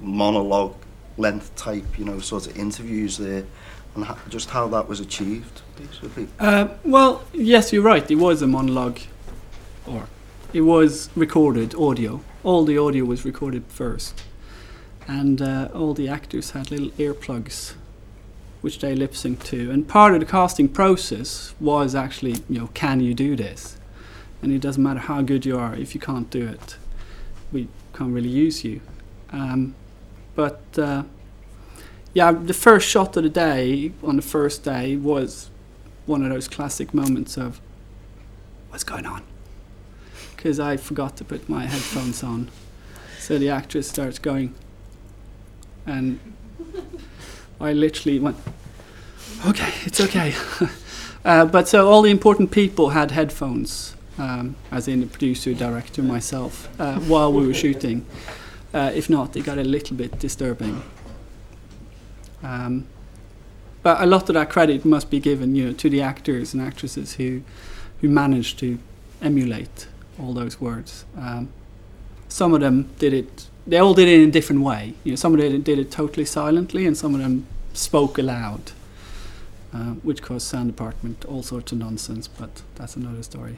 monologue 0.00 0.74
length 1.16 1.54
type, 1.56 1.98
you 1.98 2.04
know, 2.04 2.18
sort 2.18 2.46
of 2.46 2.58
interviews 2.58 3.16
there, 3.18 3.44
and 3.94 4.06
just 4.28 4.50
how 4.50 4.68
that 4.68 4.88
was 4.88 5.00
achieved. 5.00 5.62
Uh, 6.38 6.68
well, 6.84 7.24
yes, 7.32 7.72
you're 7.72 7.82
right. 7.82 8.08
It 8.10 8.16
was 8.16 8.42
a 8.42 8.46
monologue, 8.46 9.00
or 9.86 10.08
it 10.52 10.62
was 10.62 11.10
recorded 11.14 11.74
audio. 11.74 12.20
All 12.42 12.64
the 12.64 12.78
audio 12.78 13.04
was 13.04 13.24
recorded 13.24 13.64
first, 13.68 14.22
and 15.06 15.40
uh, 15.40 15.68
all 15.74 15.94
the 15.94 16.08
actors 16.08 16.50
had 16.52 16.70
little 16.70 16.90
earplugs, 16.90 17.74
which 18.60 18.78
they 18.80 18.94
lip 18.94 19.12
synced 19.12 19.44
to. 19.44 19.70
And 19.70 19.86
part 19.86 20.14
of 20.14 20.20
the 20.20 20.26
casting 20.26 20.68
process 20.68 21.54
was 21.60 21.94
actually, 21.94 22.36
you 22.48 22.60
know, 22.60 22.70
can 22.74 23.00
you 23.00 23.14
do 23.14 23.36
this? 23.36 23.76
And 24.42 24.52
it 24.52 24.60
doesn't 24.60 24.82
matter 24.82 25.00
how 25.00 25.22
good 25.22 25.46
you 25.46 25.58
are 25.58 25.74
if 25.74 25.94
you 25.94 26.00
can't 26.00 26.28
do 26.30 26.46
it, 26.46 26.76
we 27.50 27.68
can't 27.94 28.12
really 28.12 28.28
use 28.28 28.64
you. 28.64 28.80
Um, 29.30 29.74
but 30.34 30.60
uh, 30.76 31.04
yeah, 32.14 32.30
the 32.30 32.54
first 32.54 32.88
shot 32.88 33.16
of 33.16 33.24
the 33.24 33.28
day 33.28 33.92
on 34.02 34.16
the 34.16 34.22
first 34.22 34.62
day 34.62 34.96
was 34.96 35.50
one 36.06 36.22
of 36.22 36.30
those 36.30 36.48
classic 36.48 36.94
moments 36.94 37.36
of 37.36 37.60
what's 38.68 38.84
going 38.84 39.04
on 39.04 39.22
because 40.44 40.60
I 40.60 40.76
forgot 40.76 41.16
to 41.16 41.24
put 41.24 41.48
my 41.48 41.64
headphones 41.66 42.22
on. 42.22 42.50
So 43.18 43.38
the 43.38 43.48
actress 43.48 43.88
starts 43.88 44.18
going, 44.18 44.54
and 45.86 46.20
I 47.60 47.72
literally 47.72 48.20
went, 48.20 48.36
"Okay, 49.46 49.72
it's 49.86 50.00
okay." 50.00 50.34
uh, 51.24 51.46
but 51.46 51.66
so 51.66 51.88
all 51.88 52.02
the 52.02 52.10
important 52.10 52.50
people 52.50 52.90
had 52.90 53.10
headphones, 53.10 53.96
um, 54.18 54.54
as 54.70 54.86
in 54.86 55.00
the 55.00 55.06
producer, 55.06 55.54
director, 55.54 56.02
myself, 56.02 56.68
uh, 56.78 56.98
while 57.00 57.32
we 57.32 57.46
were 57.46 57.54
shooting. 57.54 58.04
Uh, 58.74 58.92
if 58.94 59.08
not, 59.08 59.34
it 59.36 59.44
got 59.44 59.56
a 59.56 59.64
little 59.64 59.96
bit 59.96 60.18
disturbing. 60.18 60.82
Um, 62.44 62.86
but 63.82 64.00
a 64.00 64.06
lot 64.06 64.28
of 64.28 64.34
that 64.34 64.50
credit 64.50 64.84
must 64.84 65.10
be 65.10 65.18
given, 65.20 65.54
you 65.54 65.66
know, 65.66 65.72
to 65.72 65.90
the 65.90 66.00
actors 66.00 66.54
and 66.54 66.62
actresses 66.62 67.14
who, 67.14 67.42
who 68.00 68.08
managed 68.08 68.58
to 68.60 68.78
emulate 69.20 69.88
all 70.18 70.32
those 70.32 70.60
words. 70.60 71.04
Um, 71.16 71.48
some 72.28 72.54
of 72.54 72.60
them 72.60 72.90
did 72.98 73.12
it; 73.12 73.48
they 73.66 73.78
all 73.78 73.94
did 73.94 74.08
it 74.08 74.20
in 74.20 74.28
a 74.28 74.32
different 74.32 74.62
way. 74.62 74.94
You 75.04 75.12
know, 75.12 75.16
some 75.16 75.34
of 75.34 75.40
them 75.40 75.62
did 75.62 75.78
it 75.78 75.90
totally 75.90 76.24
silently, 76.24 76.86
and 76.86 76.96
some 76.96 77.14
of 77.14 77.20
them 77.20 77.46
spoke 77.72 78.18
aloud, 78.18 78.72
uh, 79.72 79.94
which 80.02 80.22
caused 80.22 80.46
sound 80.46 80.68
department 80.68 81.24
all 81.26 81.42
sorts 81.42 81.72
of 81.72 81.78
nonsense. 81.78 82.28
But 82.28 82.62
that's 82.76 82.96
another 82.96 83.22
story. 83.22 83.56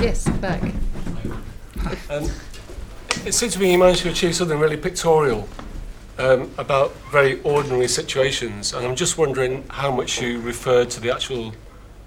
Yes, 0.00 0.28
back. 0.40 0.62
Um, 2.10 2.30
it 3.26 3.32
seems 3.32 3.54
to 3.54 3.60
me 3.60 3.72
you 3.72 3.78
managed 3.78 4.02
to 4.02 4.10
achieve 4.10 4.34
something 4.34 4.58
really 4.58 4.76
pictorial 4.76 5.48
um, 6.18 6.50
about 6.58 6.94
very 7.10 7.40
ordinary 7.42 7.88
situations, 7.88 8.72
and 8.72 8.86
I'm 8.86 8.96
just 8.96 9.18
wondering 9.18 9.64
how 9.68 9.90
much 9.90 10.20
you 10.20 10.40
referred 10.40 10.90
to 10.90 11.00
the 11.00 11.12
actual 11.12 11.52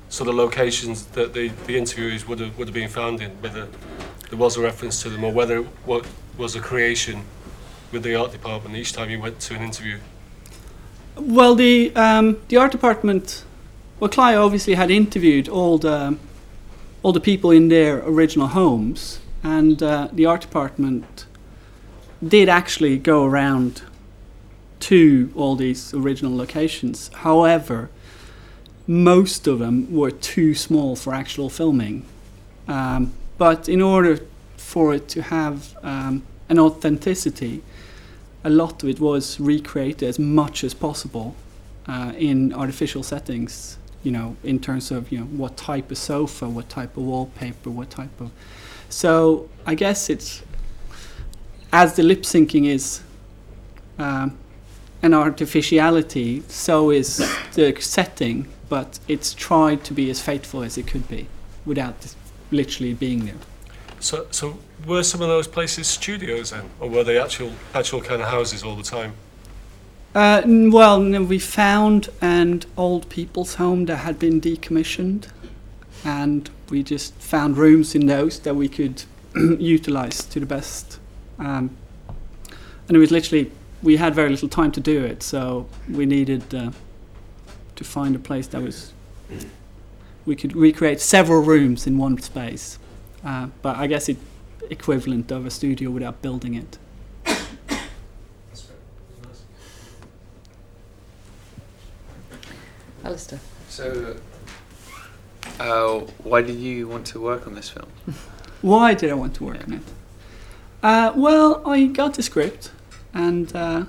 sort 0.10 0.30
of 0.30 0.36
locations 0.36 1.06
that 1.08 1.34
the, 1.34 1.50
the 1.66 1.76
interviewees 1.76 2.28
would 2.28 2.40
have, 2.40 2.58
would 2.58 2.68
have 2.68 2.76
been 2.76 2.90
found 2.90 3.22
in, 3.22 3.32
whether 3.42 3.68
there 4.30 4.40
was 4.40 4.58
a 4.58 4.62
reference 4.62 5.02
to 5.04 5.10
them 5.10 5.24
or 5.24 5.32
whether 5.32 5.62
what 5.86 6.06
was 6.38 6.56
a 6.56 6.60
creation 6.62 7.24
with 7.92 8.04
the 8.04 8.16
art 8.16 8.32
department 8.32 8.76
each 8.76 8.94
time 8.94 9.10
you 9.10 9.20
went 9.20 9.40
to 9.40 9.56
an 9.56 9.62
interview. 9.62 9.98
Well, 11.16 11.56
the 11.56 11.92
um, 11.96 12.40
the 12.48 12.58
art 12.58 12.72
department, 12.72 13.44
well, 14.00 14.10
Clio 14.10 14.46
obviously 14.46 14.76
had 14.76 14.92
interviewed 14.92 15.50
all 15.50 15.78
the 15.78 16.18
all 17.02 17.12
the 17.12 17.20
people 17.20 17.52
in 17.52 17.70
their 17.70 18.00
original 18.06 18.48
homes, 18.48 19.20
and 19.56 19.82
uh, 19.82 20.10
the 20.12 20.26
art 20.26 20.42
department 20.42 21.26
did 22.36 22.50
actually 22.50 22.98
go 22.98 23.24
around 23.24 23.82
to 24.80 25.32
all 25.36 25.56
these 25.56 25.94
original 25.94 26.36
locations. 26.36 27.10
However, 27.28 27.90
most 28.88 29.48
of 29.48 29.60
them 29.60 29.76
were 29.94 30.12
too 30.12 30.54
small 30.54 30.96
for 30.98 31.14
actual 31.14 31.50
filming. 31.50 32.06
Um, 32.68 33.14
but 33.38 33.70
in 33.70 33.82
order 33.82 34.20
for 34.58 34.94
it 34.94 35.08
to 35.10 35.22
have 35.22 35.78
um, 35.82 36.24
an 36.50 36.60
authenticity, 36.60 37.64
a 38.44 38.50
lot 38.50 38.84
of 38.84 38.90
it 38.90 39.00
was 39.00 39.40
recreated 39.40 40.10
as 40.10 40.20
much 40.20 40.64
as 40.64 40.74
possible 40.74 41.36
uh, 41.88 42.12
in 42.18 42.54
artificial 42.54 43.04
settings. 43.04 43.78
You 44.04 44.12
know, 44.12 44.36
in 44.44 44.60
terms 44.60 44.92
of 44.92 45.12
you 45.12 45.20
know 45.20 45.26
what 45.26 45.56
type 45.58 45.90
of 45.92 45.98
sofa, 45.98 46.48
what 46.48 46.68
type 46.70 46.98
of 46.98 47.04
wallpaper, 47.04 47.70
what 47.70 47.90
type 47.90 48.22
of. 48.22 48.32
So 48.90 49.50
I 49.66 49.76
guess 49.76 50.10
it's 50.10 50.44
as 51.74 51.96
the 51.96 52.04
lip 52.04 52.24
syncing 52.24 52.66
is 52.66 53.02
um, 54.00 54.38
an 55.02 55.14
artificiality, 55.14 56.44
so 56.48 56.92
is 56.92 57.18
the 57.54 57.76
setting, 57.80 58.48
but 58.70 59.00
it's 59.08 59.34
tried 59.34 59.84
to 59.84 59.94
be 59.94 60.10
as 60.10 60.22
faithful 60.22 60.64
as 60.64 60.78
it 60.78 60.88
could 60.88 61.08
be, 61.08 61.28
without 61.66 62.16
literally 62.52 62.94
being 62.94 63.26
there. 63.26 63.36
So, 64.00 64.28
so 64.32 64.58
were 64.86 65.04
some 65.04 65.22
of 65.22 65.28
those 65.28 65.48
places 65.48 65.88
studios 65.88 66.52
then, 66.52 66.70
or 66.80 66.90
were 66.90 67.04
they 67.04 67.20
actual 67.20 67.52
actual 67.74 68.02
kind 68.02 68.22
of 68.22 68.30
houses 68.30 68.64
all 68.64 68.76
the 68.76 68.84
time? 68.84 69.14
Uh, 70.16 70.42
n- 70.44 70.72
well, 70.72 71.00
no, 71.00 71.24
we 71.24 71.40
found 71.40 72.10
an 72.22 72.64
old 72.78 73.10
people's 73.10 73.56
home 73.56 73.86
that 73.86 73.98
had 73.98 74.18
been 74.18 74.40
decommissioned, 74.40 75.28
and 76.04 76.50
we 76.70 76.84
just 76.84 77.14
found 77.16 77.58
rooms 77.58 77.96
in 77.96 78.06
those 78.06 78.40
that 78.42 78.56
we 78.56 78.68
could 78.68 79.04
utilize 79.36 80.24
to 80.26 80.40
the 80.40 80.46
best. 80.46 81.00
Um, 81.40 81.76
and 82.88 82.96
it 82.96 83.00
was 83.00 83.12
literally 83.12 83.52
we 83.84 83.98
had 83.98 84.16
very 84.16 84.30
little 84.30 84.50
time 84.50 84.72
to 84.72 84.80
do 84.80 85.04
it, 85.04 85.22
so 85.22 85.68
we 85.90 86.06
needed 86.06 86.54
uh, 86.54 86.72
to 87.76 87.84
find 87.84 88.16
a 88.16 88.20
place 88.20 88.48
that 88.48 88.62
was 88.62 88.94
we 90.26 90.36
could 90.36 90.56
recreate 90.56 91.00
several 91.00 91.42
rooms 91.42 91.88
in 91.88 91.98
one 91.98 92.18
space. 92.20 92.80
Uh, 93.24 93.48
but 93.62 93.78
I 93.78 93.88
guess 93.88 94.10
it 94.10 94.18
equivalent 94.70 95.32
of 95.32 95.46
a 95.46 95.50
studio 95.50 95.90
without 95.90 96.22
building 96.22 96.56
it. 96.56 96.78
Alistair. 103.04 103.40
So, 103.70 104.18
uh, 105.60 106.00
why 106.24 106.42
did 106.42 106.58
you 106.58 106.88
want 106.88 107.08
to 107.08 107.22
work 107.22 107.48
on 107.48 107.56
this 107.56 107.70
film? 107.70 107.88
Why 108.62 108.96
did 108.96 109.12
I 109.12 109.14
want 109.14 109.36
to 109.36 109.44
work 109.44 109.64
on 109.68 109.74
it? 109.74 109.84
Uh, 110.82 111.14
well, 111.16 111.62
I 111.68 111.86
got 111.86 112.16
the 112.16 112.24
script, 112.24 112.72
and 113.14 113.56
uh, 113.56 113.86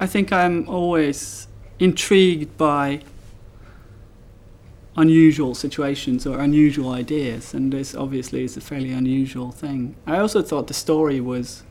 I 0.00 0.06
think 0.06 0.32
I'm 0.32 0.68
always 0.68 1.46
intrigued 1.78 2.56
by 2.56 3.02
unusual 4.96 5.54
situations 5.54 6.26
or 6.26 6.40
unusual 6.40 6.90
ideas, 6.90 7.54
and 7.54 7.72
this 7.72 7.94
obviously 7.94 8.44
is 8.44 8.56
a 8.56 8.60
fairly 8.60 8.90
unusual 8.90 9.52
thing. 9.52 9.94
I 10.06 10.18
also 10.18 10.42
thought 10.42 10.66
the 10.66 10.74
story 10.74 11.20
was 11.20 11.62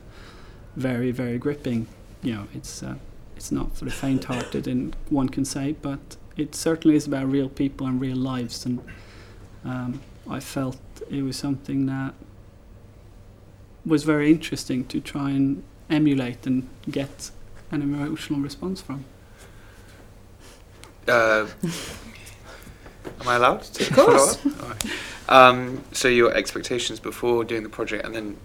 very, 0.76 1.12
very 1.12 1.38
gripping. 1.38 1.88
You 2.24 2.34
know, 2.36 2.48
it's 2.54 2.82
uh, 2.82 2.96
it's 3.36 3.52
not 3.52 3.76
for 3.76 3.86
the 3.86 3.92
faint-hearted, 3.92 4.68
and 4.68 4.96
one 5.10 5.30
can 5.30 5.46
say, 5.46 5.74
but 5.82 6.18
it 6.40 6.56
certainly 6.56 6.96
is 6.96 7.06
about 7.06 7.30
real 7.30 7.50
people 7.50 7.88
and 7.88 8.00
real 8.00 8.18
lives, 8.18 8.66
and 8.66 8.80
um, 9.66 10.02
I 10.30 10.40
felt 10.40 10.80
it 11.10 11.22
was 11.22 11.38
something 11.38 11.86
that 11.88 12.14
was 13.86 14.04
very 14.04 14.32
interesting 14.32 14.86
to 14.86 15.00
try 15.00 15.32
and 15.32 15.64
emulate 15.90 16.46
and 16.46 16.68
get 16.90 17.32
an 17.72 17.82
emotional 17.82 18.40
response 18.40 18.82
from. 18.82 19.06
Uh, 21.08 21.48
am 23.22 23.28
I 23.28 23.36
allowed 23.36 23.64
to 23.64 23.84
Of 23.88 23.94
course. 23.94 24.36
follow 24.36 24.56
up? 24.56 24.64
Alright. 24.64 24.86
Um, 25.30 25.84
so 25.92 26.08
your 26.08 26.34
expectations 26.34 27.00
before 27.00 27.44
doing 27.44 27.64
the 27.64 27.70
project 27.70 28.06
and 28.06 28.16
then 28.16 28.38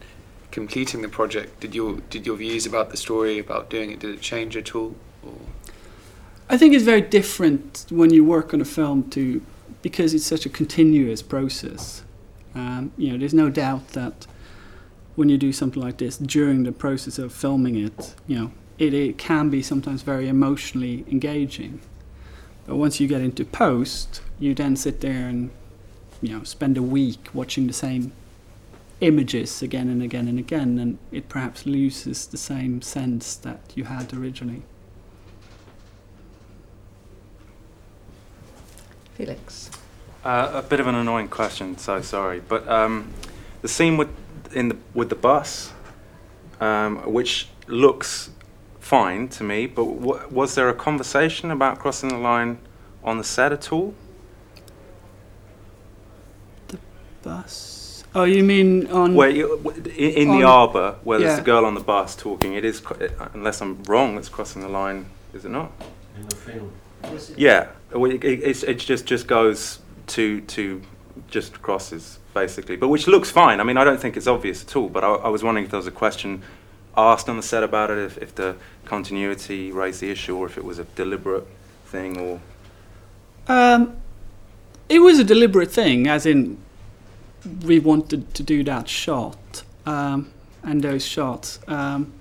completing 0.50 1.02
the 1.02 1.08
project, 1.08 1.60
did 1.60 1.74
your 1.74 1.98
did 2.10 2.26
your 2.26 2.36
views 2.36 2.66
about 2.66 2.90
the 2.90 2.96
story 2.96 3.38
about 3.38 3.70
doing 3.70 3.90
it 3.90 3.98
did 4.00 4.14
it 4.14 4.20
change 4.20 4.56
at 4.56 4.74
all? 4.74 4.94
Or? 5.22 5.32
I 6.48 6.58
think 6.58 6.74
it's 6.74 6.84
very 6.84 7.00
different 7.00 7.86
when 7.90 8.12
you 8.12 8.22
work 8.24 8.52
on 8.52 8.60
a 8.60 8.66
film 8.66 9.08
to 9.10 9.40
because 9.80 10.12
it's 10.14 10.26
such 10.26 10.44
a 10.46 10.48
continuous 10.48 11.22
process. 11.22 12.02
Um, 12.54 12.92
you 12.96 13.12
know, 13.12 13.18
there's 13.18 13.34
no 13.34 13.50
doubt 13.50 13.88
that 13.88 14.26
when 15.16 15.28
you 15.28 15.38
do 15.38 15.52
something 15.52 15.82
like 15.82 15.98
this 15.98 16.18
during 16.18 16.64
the 16.64 16.72
process 16.72 17.18
of 17.18 17.32
filming 17.32 17.76
it, 17.76 18.14
you 18.26 18.38
know, 18.38 18.52
it, 18.78 18.92
it 18.92 19.18
can 19.18 19.50
be 19.50 19.62
sometimes 19.62 20.02
very 20.02 20.28
emotionally 20.28 21.04
engaging. 21.10 21.80
But 22.66 22.76
once 22.76 23.00
you 23.00 23.08
get 23.08 23.20
into 23.20 23.44
post, 23.44 24.20
you 24.38 24.54
then 24.54 24.76
sit 24.76 25.00
there 25.00 25.28
and 25.28 25.50
you 26.20 26.36
know 26.36 26.44
spend 26.44 26.76
a 26.76 26.82
week 26.82 27.28
watching 27.32 27.66
the 27.66 27.72
same 27.72 28.12
images 29.00 29.62
again 29.62 29.88
and 29.88 30.02
again 30.02 30.28
and 30.28 30.38
again, 30.38 30.78
and 30.78 30.98
it 31.10 31.28
perhaps 31.28 31.64
loses 31.64 32.26
the 32.26 32.38
same 32.38 32.82
sense 32.82 33.34
that 33.36 33.60
you 33.74 33.84
had 33.84 34.12
originally. 34.12 34.62
Felix. 39.14 39.70
Uh, 40.24 40.50
a 40.54 40.62
bit 40.62 40.80
of 40.80 40.86
an 40.86 40.94
annoying 40.94 41.28
question, 41.28 41.76
so 41.76 42.00
sorry. 42.00 42.40
But 42.40 42.66
um, 42.68 43.12
the 43.62 43.68
scene 43.68 43.96
with 43.96 44.08
in 44.54 44.68
the 44.68 44.76
with 44.94 45.08
the 45.08 45.14
bus, 45.16 45.72
um, 46.60 46.98
which 47.12 47.48
looks 47.66 48.30
fine 48.80 49.28
to 49.28 49.44
me, 49.44 49.66
but 49.66 49.84
w- 49.84 50.20
was 50.30 50.54
there 50.54 50.68
a 50.68 50.74
conversation 50.74 51.50
about 51.50 51.78
crossing 51.78 52.08
the 52.10 52.18
line 52.18 52.58
on 53.02 53.18
the 53.18 53.24
set 53.24 53.52
at 53.52 53.72
all? 53.72 53.94
The 56.68 56.78
bus. 57.22 58.04
Oh, 58.14 58.24
you 58.24 58.44
mean 58.44 58.86
on? 58.88 59.14
Where 59.14 59.28
you, 59.28 59.58
w- 59.62 59.82
in, 59.96 60.28
in 60.28 60.38
the 60.38 60.44
arbour, 60.44 60.96
where 61.02 61.18
there's 61.18 61.38
a 61.40 61.42
girl 61.42 61.64
on 61.64 61.74
the 61.74 61.80
bus 61.80 62.14
talking, 62.14 62.54
it 62.54 62.64
is, 62.64 62.84
uh, 62.86 63.28
unless 63.34 63.60
I'm 63.60 63.82
wrong, 63.84 64.16
it's 64.16 64.28
crossing 64.28 64.62
the 64.62 64.68
line, 64.68 65.06
is 65.32 65.44
it 65.44 65.50
not? 65.50 65.72
In 66.16 66.28
the 66.28 66.36
film. 66.36 66.70
Yeah, 67.36 67.68
it, 67.94 68.64
it, 68.64 68.74
just 68.76 69.06
just 69.06 69.26
goes 69.26 69.80
to 70.08 70.40
to 70.42 70.82
just 71.28 71.62
crosses 71.62 72.18
basically, 72.32 72.76
but 72.76 72.88
which 72.88 73.06
looks 73.06 73.30
fine. 73.30 73.60
I 73.60 73.64
mean, 73.64 73.76
I 73.76 73.84
don't 73.84 74.00
think 74.00 74.16
it's 74.16 74.26
obvious 74.26 74.62
at 74.62 74.76
all. 74.76 74.88
But 74.88 75.04
I, 75.04 75.08
I 75.08 75.28
was 75.28 75.42
wondering 75.42 75.64
if 75.64 75.70
there 75.70 75.78
was 75.78 75.86
a 75.86 75.92
question 75.92 76.42
asked 76.96 77.28
on 77.28 77.36
the 77.36 77.42
set 77.42 77.62
about 77.62 77.90
it, 77.90 77.98
if, 77.98 78.18
if 78.18 78.34
the 78.34 78.56
continuity 78.84 79.72
raised 79.72 80.00
the 80.00 80.10
issue, 80.10 80.36
or 80.36 80.46
if 80.46 80.58
it 80.58 80.64
was 80.64 80.78
a 80.78 80.84
deliberate 80.84 81.46
thing, 81.86 82.18
or 82.18 82.40
Um, 83.48 83.96
it 84.88 84.98
was 85.00 85.18
a 85.18 85.24
deliberate 85.24 85.70
thing, 85.70 86.06
as 86.06 86.26
in 86.26 86.58
we 87.64 87.78
wanted 87.78 88.34
to 88.34 88.42
do 88.42 88.64
that 88.64 88.88
shot 88.88 89.62
um, 89.86 90.30
and 90.62 90.82
those 90.82 91.04
shots. 91.04 91.58
Um, 91.68 92.12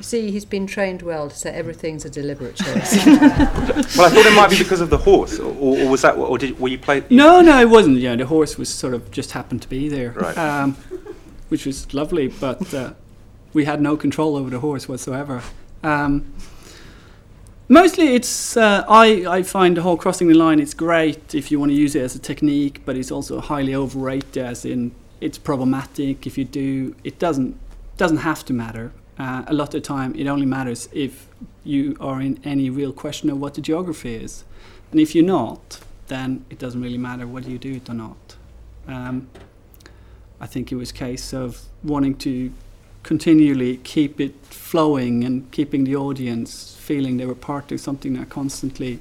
see, 0.00 0.30
he's 0.30 0.44
been 0.44 0.66
trained 0.66 1.02
well 1.02 1.28
to 1.30 1.36
say 1.36 1.50
everything's 1.50 2.04
a 2.04 2.10
deliberate 2.10 2.56
choice. 2.56 3.04
well, 3.06 3.18
I 3.20 4.08
thought 4.10 4.26
it 4.26 4.34
might 4.34 4.50
be 4.50 4.58
because 4.58 4.80
of 4.80 4.90
the 4.90 4.98
horse, 4.98 5.38
or, 5.38 5.52
or, 5.58 5.78
or 5.80 5.88
was 5.88 6.02
that, 6.02 6.16
or 6.16 6.38
did 6.38 6.58
were 6.58 6.68
you 6.68 6.78
play? 6.78 7.02
no, 7.10 7.40
no, 7.40 7.60
it 7.60 7.68
wasn't. 7.68 7.98
You 7.98 8.10
know, 8.10 8.16
the 8.16 8.26
horse 8.26 8.56
was 8.58 8.68
sort 8.68 8.94
of 8.94 9.10
just 9.10 9.32
happened 9.32 9.62
to 9.62 9.68
be 9.68 9.88
there, 9.88 10.10
Right. 10.12 10.36
um, 10.38 10.74
which 11.48 11.66
was 11.66 11.92
lovely, 11.94 12.28
but 12.28 12.72
uh, 12.74 12.92
we 13.52 13.64
had 13.64 13.80
no 13.80 13.96
control 13.96 14.36
over 14.36 14.50
the 14.50 14.60
horse 14.60 14.88
whatsoever. 14.88 15.42
Um, 15.82 16.32
mostly, 17.68 18.14
it's 18.14 18.56
uh, 18.56 18.84
I 18.88 19.26
I 19.38 19.42
find 19.42 19.76
the 19.76 19.82
whole 19.82 19.96
crossing 19.96 20.28
the 20.28 20.34
line. 20.34 20.60
It's 20.60 20.74
great 20.74 21.34
if 21.34 21.50
you 21.50 21.58
want 21.58 21.70
to 21.72 21.76
use 21.76 21.94
it 21.94 22.02
as 22.02 22.14
a 22.14 22.18
technique, 22.18 22.82
but 22.84 22.96
it's 22.96 23.10
also 23.10 23.40
highly 23.40 23.74
overrated, 23.74 24.38
as 24.38 24.64
in 24.64 24.92
it's 25.20 25.38
problematic 25.38 26.26
if 26.26 26.38
you 26.38 26.44
do. 26.44 26.94
It 27.04 27.18
doesn't 27.18 27.58
doesn't 27.96 28.18
have 28.18 28.44
to 28.46 28.52
matter. 28.52 28.92
Uh, 29.20 29.44
a 29.48 29.52
lot 29.52 29.74
of 29.74 29.82
time, 29.82 30.14
it 30.14 30.26
only 30.26 30.46
matters 30.46 30.88
if 30.92 31.26
you 31.62 31.94
are 32.00 32.22
in 32.22 32.40
any 32.42 32.70
real 32.70 32.90
question 32.90 33.28
of 33.28 33.38
what 33.38 33.52
the 33.52 33.60
geography 33.60 34.14
is, 34.14 34.44
and 34.90 34.98
if 34.98 35.14
you're 35.14 35.22
not, 35.22 35.78
then 36.06 36.42
it 36.48 36.58
doesn't 36.58 36.80
really 36.80 36.96
matter 36.96 37.26
whether 37.26 37.50
you 37.50 37.58
do 37.58 37.74
it 37.74 37.90
or 37.90 37.92
not. 37.92 38.36
Um, 38.88 39.28
I 40.40 40.46
think 40.46 40.72
it 40.72 40.76
was 40.76 40.90
a 40.90 40.94
case 40.94 41.34
of 41.34 41.60
wanting 41.84 42.16
to 42.18 42.50
continually 43.02 43.76
keep 43.84 44.22
it 44.22 44.34
flowing 44.46 45.22
and 45.22 45.50
keeping 45.52 45.84
the 45.84 45.96
audience 45.96 46.74
feeling 46.80 47.18
they 47.18 47.26
were 47.26 47.34
part 47.34 47.70
of 47.72 47.78
something 47.78 48.14
that 48.14 48.30
constantly 48.30 49.00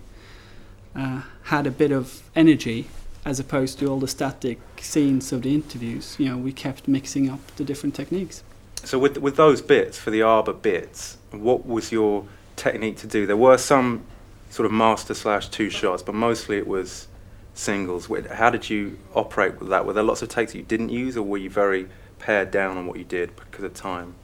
uh, 0.98 1.22
had 1.44 1.66
a 1.66 1.72
bit 1.72 1.94
of 1.94 2.24
energy 2.36 2.90
as 3.24 3.40
opposed 3.40 3.80
to 3.80 3.88
all 3.88 4.00
the 4.00 4.08
static 4.08 4.60
scenes 4.82 5.32
of 5.32 5.44
the 5.44 5.56
interviews. 5.56 6.18
You 6.20 6.26
know, 6.26 6.38
we 6.38 6.52
kept 6.52 6.90
mixing 6.90 7.30
up 7.30 7.40
the 7.56 7.64
different 7.64 7.96
techniques. 7.96 8.44
So 8.86 8.98
with 8.98 9.18
with 9.18 9.36
those 9.36 9.62
bits 9.62 9.98
for 9.98 10.10
the 10.10 10.22
arbor 10.22 10.54
bits, 10.54 11.18
what 11.32 11.66
was 11.66 11.92
your 11.92 12.26
technique 12.56 12.98
to 12.98 13.08
do? 13.08 13.26
There 13.26 13.38
were 13.38 13.58
some 13.58 14.06
sort 14.50 14.66
of 14.66 14.72
master 14.72 15.14
slash 15.14 15.50
two 15.50 15.70
shots, 15.70 16.02
but 16.02 16.16
mostly 16.16 16.58
it 16.58 16.68
was 16.68 17.08
singles. 17.54 18.10
How 18.32 18.50
did 18.50 18.70
you 18.70 18.98
operate 19.14 19.60
with 19.60 19.70
that? 19.70 19.86
Were 19.86 19.94
there 19.94 20.04
lots 20.04 20.22
of 20.22 20.30
takes 20.30 20.54
that 20.54 20.58
you 20.58 20.64
didn't 20.64 20.90
use, 20.90 21.18
or 21.18 21.24
were 21.24 21.38
you 21.38 21.50
very 21.50 21.88
pared 22.18 22.52
down 22.52 22.78
on 22.78 22.88
what 22.88 22.98
you 22.98 23.04
did 23.04 23.36
because 23.36 23.64
of 23.64 23.74
time? 23.74 24.16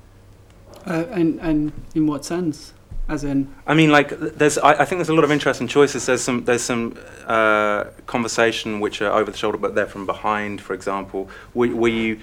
Uh, 0.86 1.06
and, 1.12 1.39
and 1.39 1.72
in 1.94 2.08
what 2.08 2.26
sense? 2.26 2.74
As 3.08 3.24
in, 3.24 3.54
I 3.68 3.76
mean, 3.76 3.91
like, 3.91 4.10
there's. 4.20 4.58
I, 4.58 4.72
I 4.82 4.86
think 4.86 4.98
there's 4.98 5.10
a 5.10 5.13
lot 5.13 5.24
of 5.24 5.32
interesting 5.32 5.68
choices. 5.68 6.08
There's 6.08 6.24
some. 6.24 6.44
There's 6.44 6.63
some 6.63 6.98
uh, 7.28 7.86
conversation 8.08 8.80
which 8.80 9.00
are 9.02 9.12
over 9.12 9.30
the 9.30 9.38
shoulder, 9.38 9.60
but 9.60 9.76
they're 9.76 9.86
from 9.86 10.08
behind. 10.08 10.60
For 10.60 10.74
example, 10.74 11.30
were, 11.54 11.68
were 11.68 11.88
you? 11.88 12.20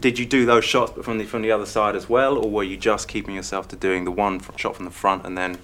Did 0.00 0.18
you 0.18 0.26
do 0.26 0.44
those 0.44 0.64
shots, 0.64 0.92
but 0.96 1.04
from 1.04 1.18
the 1.18 1.24
from 1.24 1.42
the 1.42 1.52
other 1.52 1.66
side 1.66 1.94
as 1.94 2.08
well, 2.08 2.36
or 2.36 2.50
were 2.50 2.64
you 2.64 2.76
just 2.76 3.06
keeping 3.06 3.36
yourself 3.36 3.68
to 3.68 3.76
doing 3.76 4.04
the 4.04 4.10
one 4.10 4.40
shot 4.56 4.74
from 4.74 4.86
the 4.86 4.90
front 4.90 5.24
and 5.24 5.38
then 5.38 5.56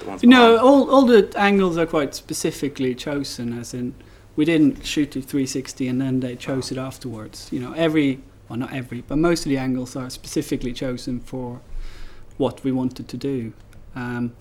the 0.00 0.06
ones 0.06 0.22
No, 0.22 0.52
behind? 0.52 0.60
all, 0.60 0.90
all 0.90 1.04
the 1.06 1.30
angles 1.36 1.76
are 1.76 1.86
quite 1.86 2.14
specifically 2.14 2.94
chosen, 2.94 3.58
as 3.58 3.74
in, 3.74 3.94
we 4.34 4.44
didn't 4.46 4.84
shoot 4.86 5.14
it 5.16 5.24
360 5.24 5.88
and 5.88 6.00
then 6.00 6.20
they 6.20 6.36
chose 6.36 6.70
it 6.72 6.78
afterwards. 6.78 7.48
You 7.50 7.60
know, 7.60 7.72
every, 7.72 8.20
well, 8.48 8.58
not 8.58 8.72
every, 8.72 9.02
but 9.02 9.16
most 9.16 9.44
of 9.46 9.50
the 9.50 9.58
angles 9.58 9.94
are 9.96 10.08
specifically 10.10 10.72
chosen 10.72 11.20
for 11.20 11.60
what 12.36 12.62
we 12.64 12.72
wanted 12.72 13.08
to 13.08 13.16
do. 13.16 13.52
Um, 13.96 14.36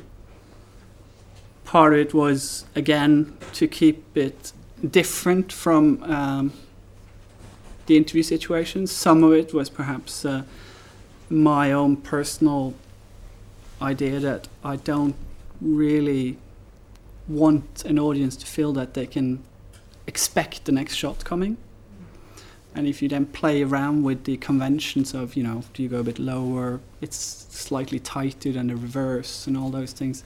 part 1.63 1.93
of 1.93 1.99
it 1.99 2.13
was, 2.13 2.65
again, 2.75 3.37
to 3.53 3.67
keep 3.67 4.15
it 4.15 4.51
different 4.91 5.51
from 5.51 6.03
um, 6.03 6.53
the 7.85 7.97
interview 7.97 8.21
situations. 8.21 8.91
Some 8.91 9.23
of 9.23 9.33
it 9.33 9.53
was 9.53 9.69
perhaps 9.69 10.25
uh, 10.25 10.43
my 11.29 11.71
own 11.71 11.97
personal 11.97 12.73
idea 13.81 14.19
that 14.19 14.47
I 14.63 14.75
don't 14.75 15.15
really 15.61 16.37
want 17.27 17.83
an 17.85 17.97
audience 17.97 18.35
to 18.37 18.45
feel 18.45 18.73
that 18.73 18.93
they 18.93 19.07
can 19.07 19.41
expect 20.05 20.65
the 20.65 20.71
next 20.71 20.95
shot 20.95 21.23
coming. 21.23 21.57
And 22.75 22.87
if 22.87 23.01
you 23.01 23.07
then 23.07 23.25
play 23.25 23.63
around 23.63 24.03
with 24.03 24.25
the 24.25 24.35
conventions 24.35 25.13
of, 25.13 25.37
you 25.37 25.43
know, 25.43 25.63
do 25.73 25.81
you 25.81 25.87
go 25.87 25.99
a 25.99 26.03
bit 26.03 26.19
lower, 26.19 26.81
it's 26.99 27.15
slightly 27.49 27.99
tighter 27.99 28.51
than 28.51 28.67
the 28.67 28.75
reverse 28.75 29.47
and 29.47 29.57
all 29.57 29.69
those 29.69 29.93
things, 29.93 30.25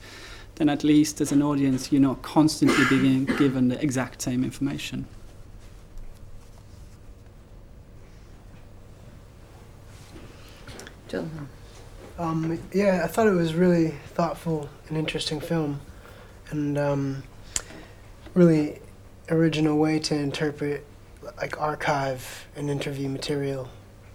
then 0.56 0.68
at 0.68 0.82
least 0.82 1.20
as 1.20 1.30
an 1.30 1.42
audience 1.42 1.92
you're 1.92 2.00
not 2.00 2.22
constantly 2.22 2.84
being 2.88 3.24
given 3.38 3.68
the 3.68 3.80
exact 3.80 4.20
same 4.20 4.42
information. 4.42 5.06
Jonathan. 11.08 11.48
Um, 12.18 12.60
yeah, 12.74 13.02
I 13.04 13.06
thought 13.06 13.28
it 13.28 13.34
was 13.34 13.54
really 13.54 13.94
thoughtful 14.14 14.68
and 14.88 14.98
interesting 14.98 15.40
film, 15.40 15.80
and 16.50 16.76
um, 16.76 17.22
really 18.34 18.80
original 19.30 19.78
way 19.78 19.98
to 20.00 20.14
interpret 20.14 20.84
like 21.36 21.60
archive 21.60 22.46
and 22.56 22.70
interview 22.70 23.08
material. 23.08 23.68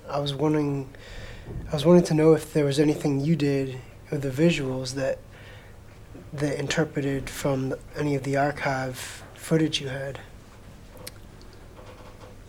I 0.09 0.19
was 0.19 0.33
wondering, 0.33 0.89
I 1.71 1.73
was 1.73 1.85
wanting 1.85 2.03
to 2.05 2.13
know 2.13 2.33
if 2.33 2.53
there 2.53 2.65
was 2.65 2.79
anything 2.79 3.19
you 3.19 3.35
did 3.35 3.77
with 4.11 4.21
the 4.21 4.29
visuals 4.29 4.93
that 4.95 5.19
that 6.33 6.59
interpreted 6.59 7.29
from 7.29 7.69
the, 7.69 7.79
any 7.97 8.15
of 8.15 8.23
the 8.23 8.35
archive 8.35 9.23
footage 9.35 9.79
you 9.79 9.87
had 9.87 10.19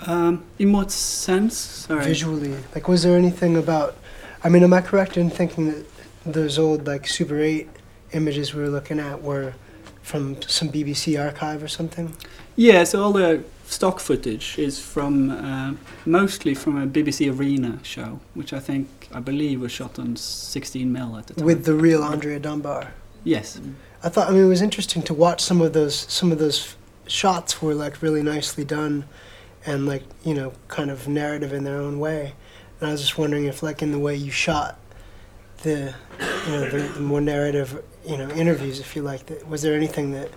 Um, 0.01 0.45
in 0.59 0.73
what 0.73 0.91
sense? 0.91 1.57
Sorry. 1.57 2.05
visually. 2.05 2.55
Like, 2.75 2.89
was 2.89 3.03
there 3.03 3.17
anything 3.17 3.57
about? 3.57 3.97
I 4.45 4.49
mean, 4.49 4.63
am 4.63 4.73
I 4.73 4.81
correct 4.81 5.17
in 5.17 5.31
thinking 5.31 5.67
that 5.73 5.87
those 6.25 6.59
old 6.59 6.87
like 6.87 7.07
Super 7.07 7.41
8 7.41 7.69
images 8.13 8.55
we 8.55 8.63
were 8.63 8.69
looking 8.69 9.01
at 9.01 9.23
were 9.23 9.55
from 10.03 10.41
some 10.43 10.69
BBC 10.69 11.19
archive 11.23 11.63
or 11.63 11.69
something? 11.69 12.15
Yeah, 12.57 12.85
so 12.85 13.03
all 13.03 13.13
the 13.13 13.43
stock 13.67 14.01
footage 14.01 14.59
is 14.59 14.79
from 14.79 15.31
uh, 15.31 15.75
mostly 16.05 16.55
from 16.55 16.81
a 16.81 16.87
BBC 16.87 17.37
Arena 17.37 17.79
show, 17.83 18.21
which 18.35 18.53
I 18.53 18.61
think 18.61 19.09
I 19.13 19.21
believe 19.21 19.61
was 19.61 19.73
shot 19.73 19.99
on 19.99 20.17
16 20.17 20.93
mil 20.93 21.17
at 21.17 21.27
the 21.27 21.35
time. 21.35 21.45
With 21.45 21.65
the 21.65 21.75
real 21.75 22.03
Andrea 22.03 22.39
Dunbar. 22.39 22.93
yes, 23.25 23.61
I 24.03 24.09
thought 24.09 24.29
I 24.29 24.33
mean 24.33 24.45
it 24.45 24.49
was 24.49 24.63
interesting 24.63 25.03
to 25.03 25.15
watch 25.15 25.41
some 25.41 25.61
of 25.61 25.73
those 25.73 25.95
some 25.95 26.33
of 26.33 26.39
those 26.39 26.77
shots 27.07 27.63
were 27.63 27.75
like 27.75 28.03
really 28.03 28.23
nicely 28.23 28.65
done 28.65 29.05
and 29.65 29.87
like, 29.87 30.03
you 30.25 30.35
know, 30.35 30.53
kind 30.69 30.91
of 30.91 31.09
narrative 31.09 31.53
in 31.53 31.65
their 31.65 31.79
own 31.79 31.99
way. 31.99 32.35
And 32.81 32.89
I 32.89 32.93
was 32.93 33.01
just 33.01 33.19
wondering 33.19 33.47
if 33.47 33.63
like 33.63 33.83
in 33.83 33.93
the 33.93 33.99
way 33.99 34.15
you 34.15 34.31
shot 34.31 34.79
the 35.63 35.95
you 36.47 36.53
know, 36.53 36.71
the, 36.71 36.79
the 36.95 37.01
more 37.01 37.21
narrative, 37.21 37.83
you 38.07 38.17
know, 38.17 38.29
interviews 38.31 38.81
if 38.81 38.95
you 38.95 39.03
like 39.03 39.27
that 39.27 39.49
was 39.49 39.63
there 39.63 39.75
anything 39.75 40.13
that 40.13 40.31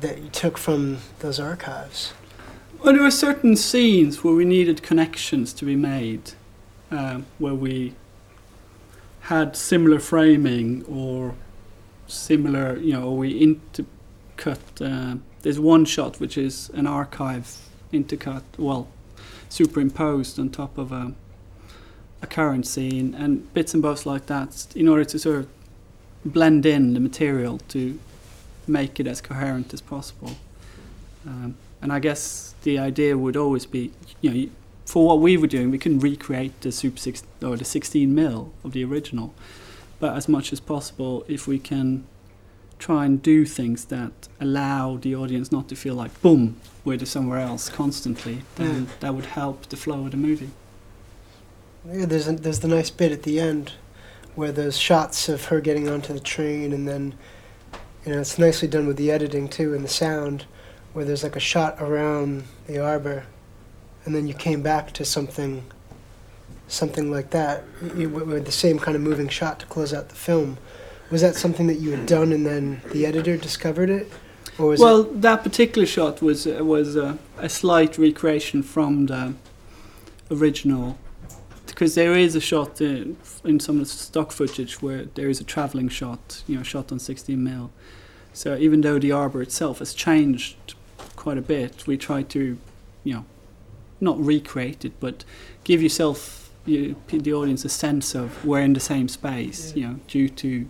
that 0.00 0.18
you 0.18 0.28
took 0.28 0.58
from 0.58 0.98
those 1.20 1.40
archives? 1.40 2.12
Well, 2.78 2.92
there 2.92 3.02
were 3.02 3.10
certain 3.10 3.56
scenes 3.56 4.22
where 4.22 4.34
we 4.34 4.44
needed 4.44 4.82
connections 4.82 5.52
to 5.54 5.64
be 5.64 5.76
made, 5.76 6.32
um, 6.90 7.26
where 7.38 7.54
we 7.54 7.94
had 9.22 9.56
similar 9.56 9.98
framing 9.98 10.84
or 10.84 11.34
similar, 12.06 12.76
you 12.76 12.92
know, 12.92 13.10
we 13.12 13.40
intercut. 13.40 14.58
Uh, 14.80 15.18
there's 15.42 15.58
one 15.58 15.84
shot 15.84 16.20
which 16.20 16.36
is 16.36 16.70
an 16.74 16.86
archive 16.86 17.56
intercut, 17.92 18.42
well, 18.58 18.88
superimposed 19.48 20.38
on 20.38 20.50
top 20.50 20.76
of 20.76 20.92
a, 20.92 21.12
a 22.22 22.26
current 22.26 22.66
scene, 22.66 23.14
and 23.14 23.52
bits 23.54 23.74
and 23.74 23.82
bobs 23.82 24.06
like 24.06 24.26
that, 24.26 24.66
in 24.76 24.86
order 24.86 25.04
to 25.04 25.18
sort 25.18 25.36
of 25.38 25.48
blend 26.24 26.66
in 26.66 26.94
the 26.94 27.00
material 27.00 27.58
to 27.68 27.98
make 28.66 29.00
it 29.00 29.06
as 29.06 29.20
coherent 29.20 29.72
as 29.72 29.80
possible. 29.80 30.36
Um, 31.26 31.56
and 31.86 31.92
I 31.92 32.00
guess 32.00 32.56
the 32.62 32.80
idea 32.80 33.16
would 33.16 33.36
always 33.36 33.64
be, 33.64 33.92
you 34.20 34.28
know, 34.28 34.50
for 34.86 35.06
what 35.06 35.20
we 35.20 35.36
were 35.36 35.46
doing, 35.46 35.70
we 35.70 35.78
couldn't 35.78 36.00
recreate 36.00 36.60
the 36.62 36.72
Super 36.72 36.98
Six 36.98 37.22
or 37.40 37.56
the 37.56 37.64
16 37.64 38.12
mil 38.12 38.52
of 38.64 38.72
the 38.72 38.82
original, 38.82 39.32
but 40.00 40.16
as 40.16 40.28
much 40.28 40.52
as 40.52 40.58
possible, 40.58 41.24
if 41.28 41.46
we 41.46 41.60
can 41.60 42.04
try 42.80 43.04
and 43.04 43.22
do 43.22 43.44
things 43.44 43.84
that 43.84 44.10
allow 44.40 44.96
the 44.96 45.14
audience 45.14 45.52
not 45.52 45.68
to 45.68 45.76
feel 45.76 45.94
like 45.94 46.20
boom, 46.22 46.60
we're 46.84 46.98
somewhere 47.06 47.38
else 47.38 47.68
constantly, 47.68 48.42
then 48.56 48.86
hmm. 48.86 48.92
that 48.98 49.14
would 49.14 49.26
help 49.26 49.66
the 49.66 49.76
flow 49.76 50.06
of 50.06 50.10
the 50.10 50.16
movie. 50.16 50.50
Yeah, 51.88 52.06
there's 52.06 52.26
a, 52.26 52.32
there's 52.32 52.58
the 52.58 52.66
nice 52.66 52.90
bit 52.90 53.12
at 53.12 53.22
the 53.22 53.38
end 53.38 53.74
where 54.34 54.50
there's 54.50 54.76
shots 54.76 55.28
of 55.28 55.44
her 55.44 55.60
getting 55.60 55.88
onto 55.88 56.12
the 56.12 56.18
train, 56.18 56.72
and 56.72 56.88
then 56.88 57.14
you 58.04 58.12
know 58.12 58.22
it's 58.22 58.40
nicely 58.40 58.66
done 58.66 58.88
with 58.88 58.96
the 58.96 59.12
editing 59.12 59.48
too 59.48 59.72
and 59.72 59.84
the 59.84 59.88
sound, 59.88 60.46
where 60.96 61.04
there's 61.04 61.22
like 61.22 61.36
a 61.36 61.40
shot 61.40 61.76
around 61.78 62.42
the 62.66 62.78
arbor, 62.78 63.22
and 64.06 64.14
then 64.14 64.26
you 64.26 64.32
came 64.32 64.62
back 64.62 64.92
to 64.92 65.04
something, 65.04 65.62
something 66.68 67.10
like 67.10 67.28
that, 67.28 67.64
you, 67.94 68.08
with 68.08 68.46
the 68.46 68.50
same 68.50 68.78
kind 68.78 68.96
of 68.96 69.02
moving 69.02 69.28
shot 69.28 69.60
to 69.60 69.66
close 69.66 69.92
out 69.92 70.08
the 70.08 70.14
film. 70.14 70.56
Was 71.10 71.20
that 71.20 71.34
something 71.34 71.66
that 71.66 71.80
you 71.80 71.90
had 71.90 72.06
done, 72.06 72.32
and 72.32 72.46
then 72.46 72.80
the 72.92 73.04
editor 73.04 73.36
discovered 73.36 73.90
it, 73.90 74.10
or 74.58 74.68
was 74.68 74.80
well, 74.80 75.02
it? 75.02 75.20
that 75.20 75.42
particular 75.42 75.86
shot 75.86 76.22
was 76.22 76.46
uh, 76.46 76.64
was 76.64 76.96
uh, 76.96 77.18
a 77.36 77.50
slight 77.50 77.98
recreation 77.98 78.62
from 78.62 79.04
the 79.04 79.34
original, 80.30 80.96
because 81.66 81.94
there 81.94 82.14
is 82.14 82.34
a 82.34 82.40
shot 82.40 82.80
in, 82.80 83.18
in 83.44 83.60
some 83.60 83.80
of 83.80 83.82
the 83.82 83.90
stock 83.90 84.32
footage 84.32 84.80
where 84.80 85.04
there 85.14 85.28
is 85.28 85.42
a 85.42 85.44
traveling 85.44 85.90
shot, 85.90 86.42
you 86.46 86.56
know, 86.56 86.62
shot 86.62 86.90
on 86.90 86.98
16 86.98 87.44
mil. 87.44 87.70
So 88.32 88.56
even 88.56 88.80
though 88.80 88.98
the 88.98 89.12
arbor 89.12 89.42
itself 89.42 89.80
has 89.80 89.92
changed 89.92 90.74
quite 91.26 91.38
a 91.38 91.42
bit, 91.42 91.84
we 91.88 91.96
try 91.96 92.22
to, 92.22 92.56
you 93.02 93.12
know, 93.12 93.24
not 94.00 94.16
recreate 94.24 94.84
it, 94.84 94.92
but 95.00 95.24
give 95.64 95.82
yourself, 95.82 96.52
you, 96.64 96.94
the 97.08 97.32
audience, 97.32 97.64
a 97.64 97.68
sense 97.68 98.14
of 98.14 98.44
we're 98.44 98.60
in 98.60 98.74
the 98.74 98.86
same 98.94 99.08
space, 99.08 99.74
you 99.74 99.84
know, 99.84 99.98
due 100.06 100.28
to 100.28 100.68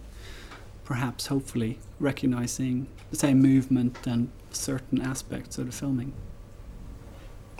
perhaps, 0.83 1.27
hopefully, 1.27 1.79
recognizing 2.01 2.87
the 3.11 3.19
same 3.19 3.43
movement 3.43 3.99
and 4.07 4.31
certain 4.51 4.99
aspects 5.03 5.59
of 5.59 5.67
the 5.67 5.73
filming. 5.73 6.15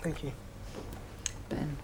Thank 0.01 0.23
you. 0.23 0.31
Ben. 1.49 1.77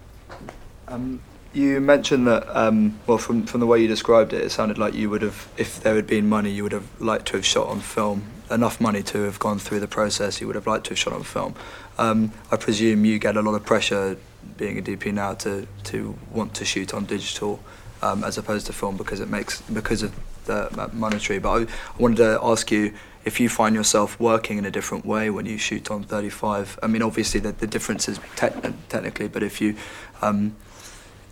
Um, 0.88 1.20
you 1.52 1.80
mentioned 1.80 2.26
that, 2.26 2.44
um, 2.56 2.98
well, 3.06 3.18
from, 3.18 3.46
from 3.46 3.60
the 3.60 3.66
way 3.66 3.80
you 3.80 3.86
described 3.86 4.32
it, 4.32 4.42
it 4.42 4.50
sounded 4.50 4.78
like 4.78 4.94
you 4.94 5.10
would 5.10 5.22
have, 5.22 5.46
if 5.56 5.80
there 5.80 5.94
had 5.94 6.08
been 6.08 6.28
money, 6.28 6.50
you 6.50 6.64
would 6.64 6.72
have 6.72 6.88
liked 7.00 7.26
to 7.26 7.36
have 7.36 7.46
shot 7.46 7.68
on 7.68 7.78
film. 7.78 8.24
Enough 8.50 8.80
money 8.80 9.02
to 9.04 9.22
have 9.22 9.38
gone 9.38 9.58
through 9.58 9.80
the 9.80 9.88
process, 9.88 10.40
you 10.40 10.46
would 10.46 10.56
have 10.56 10.66
liked 10.66 10.84
to 10.84 10.90
have 10.90 10.98
shot 10.98 11.12
on 11.12 11.22
film. 11.22 11.54
Um, 11.96 12.32
I 12.50 12.56
presume 12.56 13.04
you 13.04 13.18
get 13.18 13.36
a 13.36 13.42
lot 13.42 13.54
of 13.54 13.64
pressure 13.64 14.18
being 14.56 14.78
a 14.78 14.82
DP 14.82 15.12
now 15.12 15.34
to, 15.34 15.66
to 15.84 16.18
want 16.30 16.54
to 16.54 16.64
shoot 16.64 16.92
on 16.92 17.06
digital 17.06 17.60
um, 18.02 18.22
as 18.22 18.36
opposed 18.36 18.66
to 18.66 18.72
film 18.72 18.96
because 18.96 19.20
it 19.20 19.28
makes 19.28 19.60
because 19.62 20.02
of 20.02 20.14
the 20.44 20.68
uh, 20.80 20.88
monetary. 20.92 21.38
But 21.38 21.50
I, 21.50 21.62
I 21.62 21.66
wanted 21.98 22.18
to 22.18 22.38
ask 22.42 22.70
you 22.70 22.92
if 23.24 23.40
you 23.40 23.48
find 23.48 23.74
yourself 23.74 24.20
working 24.20 24.58
in 24.58 24.66
a 24.66 24.70
different 24.70 25.06
way 25.06 25.30
when 25.30 25.46
you 25.46 25.56
shoot 25.56 25.90
on 25.90 26.04
35. 26.04 26.78
I 26.82 26.86
mean, 26.86 27.02
obviously 27.02 27.40
the, 27.40 27.52
the 27.52 27.66
difference 27.66 28.08
is 28.08 28.20
tec- 28.36 28.62
technically, 28.88 29.28
but 29.28 29.42
if 29.42 29.60
you 29.60 29.76
um, 30.20 30.54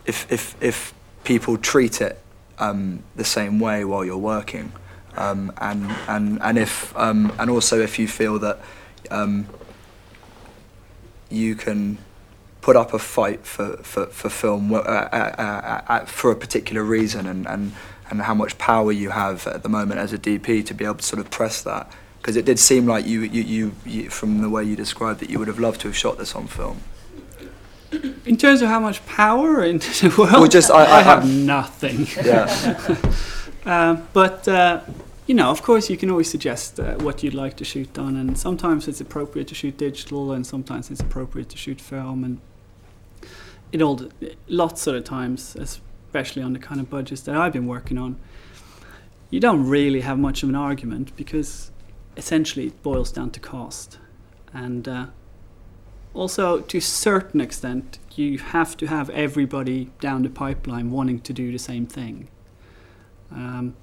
if 0.06 0.30
if 0.32 0.56
if 0.62 0.94
people 1.24 1.58
treat 1.58 2.00
it 2.00 2.18
um, 2.58 3.02
the 3.14 3.24
same 3.24 3.60
way 3.60 3.84
while 3.84 4.04
you're 4.04 4.16
working, 4.16 4.72
um, 5.16 5.52
and 5.58 5.90
and 6.08 6.38
and 6.42 6.58
if 6.58 6.96
um, 6.96 7.32
and 7.38 7.50
also 7.50 7.80
if 7.80 7.98
you 7.98 8.08
feel 8.08 8.38
that 8.40 8.60
um, 9.10 9.46
you 11.30 11.54
can 11.54 11.98
put 12.60 12.76
up 12.76 12.94
a 12.94 12.98
fight 12.98 13.44
for 13.46 13.76
for, 13.78 14.06
for 14.06 14.28
film 14.28 14.72
uh, 14.72 14.78
uh, 14.78 14.80
uh, 15.38 15.82
uh, 15.92 16.04
for 16.06 16.30
a 16.30 16.36
particular 16.36 16.82
reason, 16.82 17.26
and, 17.26 17.46
and 17.46 17.72
and 18.10 18.22
how 18.22 18.34
much 18.34 18.58
power 18.58 18.92
you 18.92 19.10
have 19.10 19.46
at 19.46 19.62
the 19.62 19.68
moment 19.68 19.98
as 20.00 20.12
a 20.12 20.18
DP 20.18 20.64
to 20.66 20.74
be 20.74 20.84
able 20.84 20.96
to 20.96 21.02
sort 21.02 21.20
of 21.20 21.30
press 21.30 21.62
that. 21.62 21.90
Because 22.18 22.36
it 22.36 22.44
did 22.44 22.60
seem 22.60 22.86
like 22.86 23.04
you, 23.04 23.22
you, 23.22 23.42
you, 23.42 23.72
you, 23.84 24.08
from 24.10 24.42
the 24.42 24.48
way 24.48 24.62
you 24.62 24.76
described 24.76 25.22
it, 25.24 25.30
you 25.30 25.40
would 25.40 25.48
have 25.48 25.58
loved 25.58 25.80
to 25.80 25.88
have 25.88 25.96
shot 25.96 26.18
this 26.18 26.36
on 26.36 26.46
film. 26.46 26.80
In 28.24 28.36
terms 28.36 28.62
of 28.62 28.68
how 28.68 28.78
much 28.78 29.04
power 29.06 29.64
in 29.64 29.78
the 29.80 30.14
Well, 30.16 30.46
just- 30.46 30.70
I- 30.70 30.98
I- 30.98 31.02
have 31.02 31.24
I- 31.24 31.26
nothing. 31.26 32.06
Yeah. 32.24 32.46
Um, 33.66 34.06
but 34.12 34.46
uh, 34.46 34.82
you 35.32 35.36
know, 35.36 35.48
of 35.48 35.62
course, 35.62 35.88
you 35.88 35.96
can 35.96 36.10
always 36.10 36.30
suggest 36.30 36.78
uh, 36.78 36.92
what 36.96 37.22
you'd 37.22 37.32
like 37.32 37.56
to 37.56 37.64
shoot 37.64 37.98
on, 37.98 38.18
and 38.18 38.36
sometimes 38.36 38.86
it's 38.86 39.00
appropriate 39.00 39.48
to 39.48 39.54
shoot 39.54 39.78
digital, 39.78 40.30
and 40.30 40.46
sometimes 40.46 40.90
it's 40.90 41.00
appropriate 41.00 41.48
to 41.48 41.56
shoot 41.56 41.80
film, 41.80 42.22
and 42.22 42.38
it 43.72 43.80
all 43.80 43.98
lots 44.46 44.86
of 44.86 44.92
the 44.92 45.00
times, 45.00 45.56
especially 45.56 46.42
on 46.42 46.52
the 46.52 46.58
kind 46.58 46.82
of 46.82 46.90
budgets 46.90 47.22
that 47.22 47.34
I've 47.34 47.54
been 47.54 47.66
working 47.66 47.96
on, 47.96 48.18
you 49.30 49.40
don't 49.40 49.66
really 49.66 50.02
have 50.02 50.18
much 50.18 50.42
of 50.42 50.50
an 50.50 50.54
argument 50.54 51.16
because 51.16 51.70
essentially 52.18 52.66
it 52.66 52.82
boils 52.82 53.10
down 53.10 53.30
to 53.30 53.40
cost, 53.40 53.98
and 54.52 54.86
uh, 54.86 55.06
also 56.12 56.60
to 56.60 56.76
a 56.76 56.82
certain 56.82 57.40
extent, 57.40 57.98
you 58.16 58.36
have 58.36 58.76
to 58.76 58.86
have 58.86 59.08
everybody 59.08 59.88
down 59.98 60.24
the 60.24 60.28
pipeline 60.28 60.90
wanting 60.90 61.20
to 61.20 61.32
do 61.32 61.50
the 61.50 61.58
same 61.58 61.86
thing. 61.86 62.28
Um, 63.30 63.76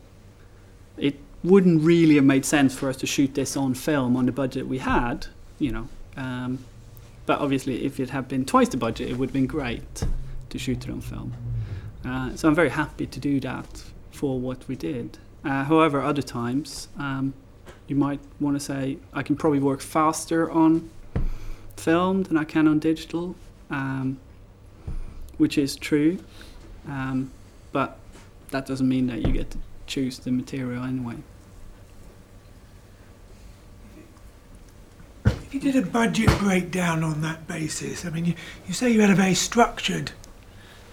it 0.95 1.15
wouldn't 1.43 1.81
really 1.81 2.15
have 2.15 2.25
made 2.25 2.45
sense 2.45 2.75
for 2.77 2.89
us 2.89 2.97
to 2.97 3.05
shoot 3.05 3.33
this 3.33 3.55
on 3.55 3.73
film 3.73 4.17
on 4.17 4.25
the 4.25 4.31
budget 4.31 4.67
we 4.67 4.79
had, 4.79 5.27
you 5.57 5.71
know. 5.71 5.87
Um, 6.17 6.59
but 7.25 7.39
obviously, 7.39 7.85
if 7.85 7.99
it 7.99 8.09
had 8.09 8.27
been 8.27 8.45
twice 8.45 8.69
the 8.69 8.77
budget, 8.77 9.09
it 9.09 9.17
would 9.17 9.29
have 9.29 9.33
been 9.33 9.47
great 9.47 10.03
to 10.49 10.59
shoot 10.59 10.83
it 10.83 10.91
on 10.91 11.01
film. 11.01 11.33
Uh, 12.05 12.35
so 12.35 12.47
I'm 12.47 12.55
very 12.55 12.69
happy 12.69 13.05
to 13.05 13.19
do 13.19 13.39
that 13.41 13.83
for 14.11 14.39
what 14.39 14.67
we 14.67 14.75
did. 14.75 15.17
Uh, 15.45 15.63
however, 15.63 16.01
other 16.01 16.21
times 16.21 16.89
um, 16.97 17.33
you 17.87 17.95
might 17.95 18.19
want 18.39 18.57
to 18.57 18.59
say 18.59 18.97
I 19.13 19.23
can 19.23 19.35
probably 19.35 19.59
work 19.59 19.81
faster 19.81 20.49
on 20.51 20.89
film 21.77 22.23
than 22.23 22.37
I 22.37 22.43
can 22.43 22.67
on 22.67 22.79
digital, 22.79 23.35
um, 23.69 24.19
which 25.37 25.57
is 25.57 25.75
true. 25.75 26.19
Um, 26.87 27.31
but 27.71 27.97
that 28.49 28.65
doesn't 28.65 28.89
mean 28.89 29.07
that 29.07 29.25
you 29.25 29.31
get 29.31 29.51
to 29.51 29.57
choose 29.89 30.19
the 30.19 30.31
material 30.31 30.83
anyway. 30.83 31.15
If 35.25 35.53
you 35.53 35.59
did 35.59 35.75
a 35.75 35.81
budget 35.81 36.29
breakdown 36.37 37.03
on 37.03 37.21
that 37.21 37.47
basis, 37.47 38.05
I 38.05 38.11
mean, 38.11 38.25
you, 38.25 38.35
you 38.67 38.73
say 38.73 38.91
you 38.91 39.01
had 39.01 39.09
a 39.09 39.15
very 39.15 39.33
structured 39.33 40.11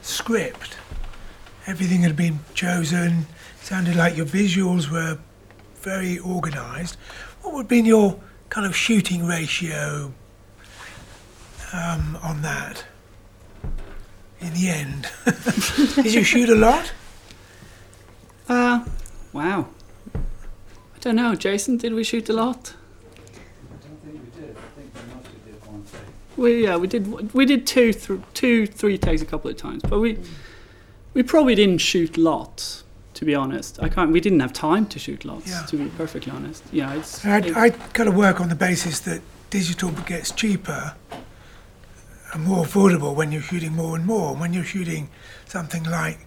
script. 0.00 0.78
Everything 1.66 2.00
had 2.00 2.16
been 2.16 2.40
chosen, 2.54 3.26
sounded 3.60 3.96
like 3.96 4.16
your 4.16 4.24
visuals 4.24 4.90
were 4.90 5.18
very 5.74 6.18
organised. 6.18 6.96
What 7.42 7.52
would 7.52 7.62
have 7.64 7.68
been 7.68 7.84
your 7.84 8.18
kind 8.48 8.66
of 8.66 8.74
shooting 8.74 9.26
ratio 9.26 10.14
um, 11.74 12.18
on 12.22 12.40
that 12.40 12.82
in 14.40 14.54
the 14.54 14.70
end? 14.70 15.10
did 15.96 16.14
you 16.14 16.24
shoot 16.24 16.48
a 16.48 16.54
lot? 16.54 16.92
Uh, 18.48 18.84
wow. 19.32 19.68
I 20.14 20.98
don't 21.00 21.16
know, 21.16 21.34
Jason, 21.34 21.76
did 21.76 21.92
we 21.94 22.04
shoot 22.04 22.28
a 22.28 22.32
lot? 22.32 22.74
I 23.72 23.86
don't 23.86 24.00
think 24.02 24.22
we 26.36 26.64
yeah 26.64 26.76
we 26.76 26.86
did 26.86 27.32
we 27.32 27.46
did 27.46 27.66
two 27.66 27.92
th- 27.94 28.20
two 28.34 28.66
three 28.66 28.98
takes 28.98 29.22
a 29.22 29.24
couple 29.24 29.50
of 29.50 29.56
times, 29.56 29.82
but 29.82 30.00
we 30.00 30.18
we 31.14 31.22
probably 31.22 31.54
didn't 31.54 31.78
shoot 31.78 32.16
lots. 32.16 32.82
To 33.14 33.24
be 33.24 33.34
honest, 33.34 33.82
I 33.82 33.88
can't. 33.88 34.12
We 34.12 34.20
didn't 34.20 34.40
have 34.40 34.52
time 34.52 34.84
to 34.88 34.98
shoot 34.98 35.24
lots. 35.24 35.48
Yeah. 35.48 35.62
To 35.68 35.76
be 35.78 35.86
perfectly 35.96 36.30
honest, 36.32 36.62
yeah, 36.70 36.92
it's. 36.94 37.24
I'd, 37.24 37.46
it- 37.46 37.56
I'd 37.56 37.94
kind 37.94 38.08
of 38.10 38.14
work 38.14 38.40
on 38.42 38.50
the 38.50 38.54
basis 38.54 39.00
that 39.00 39.22
digital 39.48 39.90
gets 40.04 40.30
cheaper 40.32 40.94
and 42.34 42.44
more 42.44 42.66
affordable 42.66 43.14
when 43.14 43.32
you're 43.32 43.40
shooting 43.40 43.72
more 43.72 43.96
and 43.96 44.04
more. 44.04 44.36
When 44.36 44.52
you're 44.52 44.64
shooting 44.64 45.08
something 45.46 45.84
like 45.84 46.26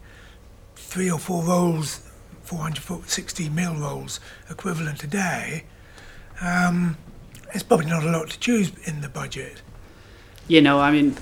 three 0.76 1.12
or 1.12 1.20
four 1.20 1.44
rolls, 1.44 2.02
460 2.50 3.50
mil 3.50 3.76
rolls 3.76 4.20
equivalent 4.50 5.04
a 5.04 5.08
day, 5.08 5.66
um, 6.42 6.98
it's 7.54 7.62
probably 7.64 7.86
not 7.86 8.04
a 8.04 8.10
lot 8.10 8.30
to 8.32 8.40
choose 8.40 8.72
in 8.86 9.02
the 9.02 9.10
budget. 9.10 9.62
you 10.48 10.62
know, 10.62 10.80
I 10.80 10.90
mean, 10.90 11.16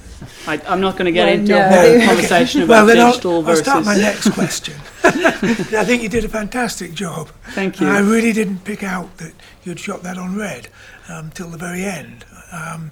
I, 0.47 0.61
I'm 0.69 0.79
not 0.79 0.93
going 0.95 1.05
to 1.05 1.11
get 1.11 1.25
Well, 1.25 1.33
into 1.35 1.51
no. 1.51 1.59
a 1.59 1.69
whole 1.99 2.07
conversation 2.07 2.65
well, 2.67 2.83
about 2.85 2.93
then 2.93 2.99
I'll, 3.05 3.11
digital 3.11 3.35
I'll 3.35 3.41
versus. 3.41 3.65
start 3.65 3.83
my 3.85 3.97
next 3.97 4.29
question. 4.31 4.75
I 5.03 5.83
think 5.83 6.01
you 6.01 6.07
did 6.09 6.23
a 6.23 6.29
fantastic 6.29 6.93
job. 6.93 7.27
Thank 7.49 7.81
And 7.81 7.89
I 7.89 7.99
really 7.99 8.31
didn't 8.31 8.59
pick 8.63 8.83
out 8.83 9.17
that 9.17 9.33
you'd 9.65 9.79
shot 9.81 10.01
that 10.03 10.17
on 10.17 10.37
red 10.37 10.69
um, 11.09 11.31
till 11.31 11.49
the 11.49 11.57
very 11.57 11.83
end. 11.83 12.23
Um, 12.53 12.91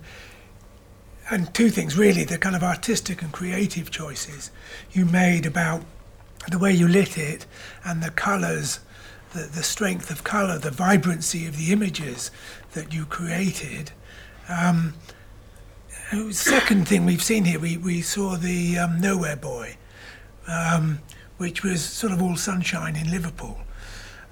and 1.32 1.54
two 1.54 1.70
things 1.70 1.98
really 1.98 2.24
the 2.26 2.38
kind 2.38 2.56
of 2.56 2.64
artistic 2.64 3.22
and 3.22 3.32
creative 3.32 3.90
choices 3.90 4.52
you 4.92 5.06
made 5.06 5.46
about 5.46 5.82
the 6.50 6.60
way 6.60 6.72
you 6.72 6.88
lit 6.88 7.18
it 7.18 7.46
and 7.84 8.04
the 8.04 8.12
colours, 8.12 8.80
the, 9.34 9.44
the 9.44 9.64
strength 9.64 10.10
of 10.12 10.24
colour, 10.24 10.58
the 10.58 10.72
vibrancy 10.72 11.48
of 11.48 11.58
the 11.58 11.72
images 11.72 12.32
that 12.74 12.94
you 12.94 13.06
created. 13.06 13.92
Um, 14.48 14.94
second 16.32 16.88
thing 16.88 17.06
we've 17.06 17.24
seen 17.24 17.46
here, 17.46 17.60
we, 17.60 17.78
we 17.78 18.02
saw 18.02 18.36
the 18.36 18.78
um, 18.78 19.00
Nowhere 19.00 19.36
Boy, 19.36 19.78
um, 20.48 21.00
which 21.38 21.64
was 21.64 21.84
sort 21.84 22.14
of 22.14 22.22
all 22.22 22.36
sunshine 22.36 22.96
in 22.96 23.10
Liverpool. 23.10 23.58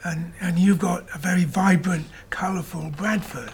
And, 0.04 0.34
and 0.42 0.60
you've 0.60 0.80
got 0.80 1.06
a 1.16 1.18
very 1.18 1.46
vibrant, 1.46 2.06
colourful 2.30 2.92
Bradford. 2.92 3.54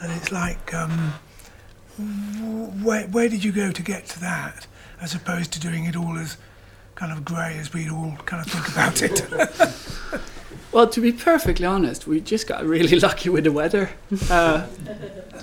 And 0.00 0.12
it's 0.12 0.32
like, 0.32 0.72
um, 0.74 1.12
where, 2.82 3.06
where 3.08 3.28
did 3.28 3.44
you 3.44 3.52
go 3.52 3.70
to 3.70 3.82
get 3.82 4.06
to 4.06 4.20
that, 4.20 4.66
as 5.00 5.14
opposed 5.14 5.52
to 5.52 5.60
doing 5.60 5.84
it 5.84 5.96
all 5.96 6.18
as 6.18 6.36
kind 6.98 7.12
of 7.12 7.24
grey 7.24 7.56
as 7.58 7.72
we 7.72 7.88
all 7.88 8.16
kind 8.26 8.44
of 8.44 8.52
think 8.52 8.68
about 8.68 9.02
it? 9.02 10.24
Well, 10.70 10.86
to 10.88 11.00
be 11.00 11.12
perfectly 11.12 11.64
honest, 11.64 12.06
we 12.06 12.20
just 12.20 12.46
got 12.46 12.62
really 12.62 13.00
lucky 13.08 13.30
with 13.30 13.44
the 13.44 13.52
weather. 13.52 13.88
Uh, 14.28 14.66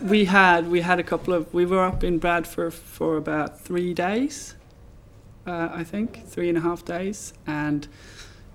we 0.04 0.26
had 0.26 0.70
we 0.70 0.82
had 0.82 1.00
a 1.00 1.04
couple 1.04 1.34
of 1.34 1.52
we 1.52 1.66
were 1.66 1.84
up 1.84 2.04
in 2.04 2.20
Bradford 2.20 2.76
for 2.76 3.18
about 3.18 3.60
three 3.60 3.92
days, 3.92 4.54
uh, 5.48 5.70
I 5.74 5.84
think 5.84 6.28
three 6.28 6.48
and 6.48 6.60
a 6.60 6.62
half 6.62 6.86
days, 6.86 7.34
and 7.48 7.88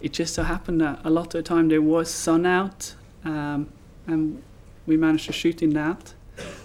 it 0.00 0.12
just 0.12 0.32
so 0.34 0.44
happened 0.44 0.80
that 0.80 1.00
a 1.02 1.10
lot 1.10 1.26
of 1.26 1.32
the 1.32 1.42
time 1.42 1.68
there 1.68 1.82
was 1.82 2.08
sun 2.08 2.46
out, 2.46 2.94
um, 3.24 3.68
and 4.06 4.40
we 4.86 4.96
managed 4.96 5.26
to 5.26 5.32
shoot 5.32 5.62
in 5.62 5.70
that, 5.70 6.14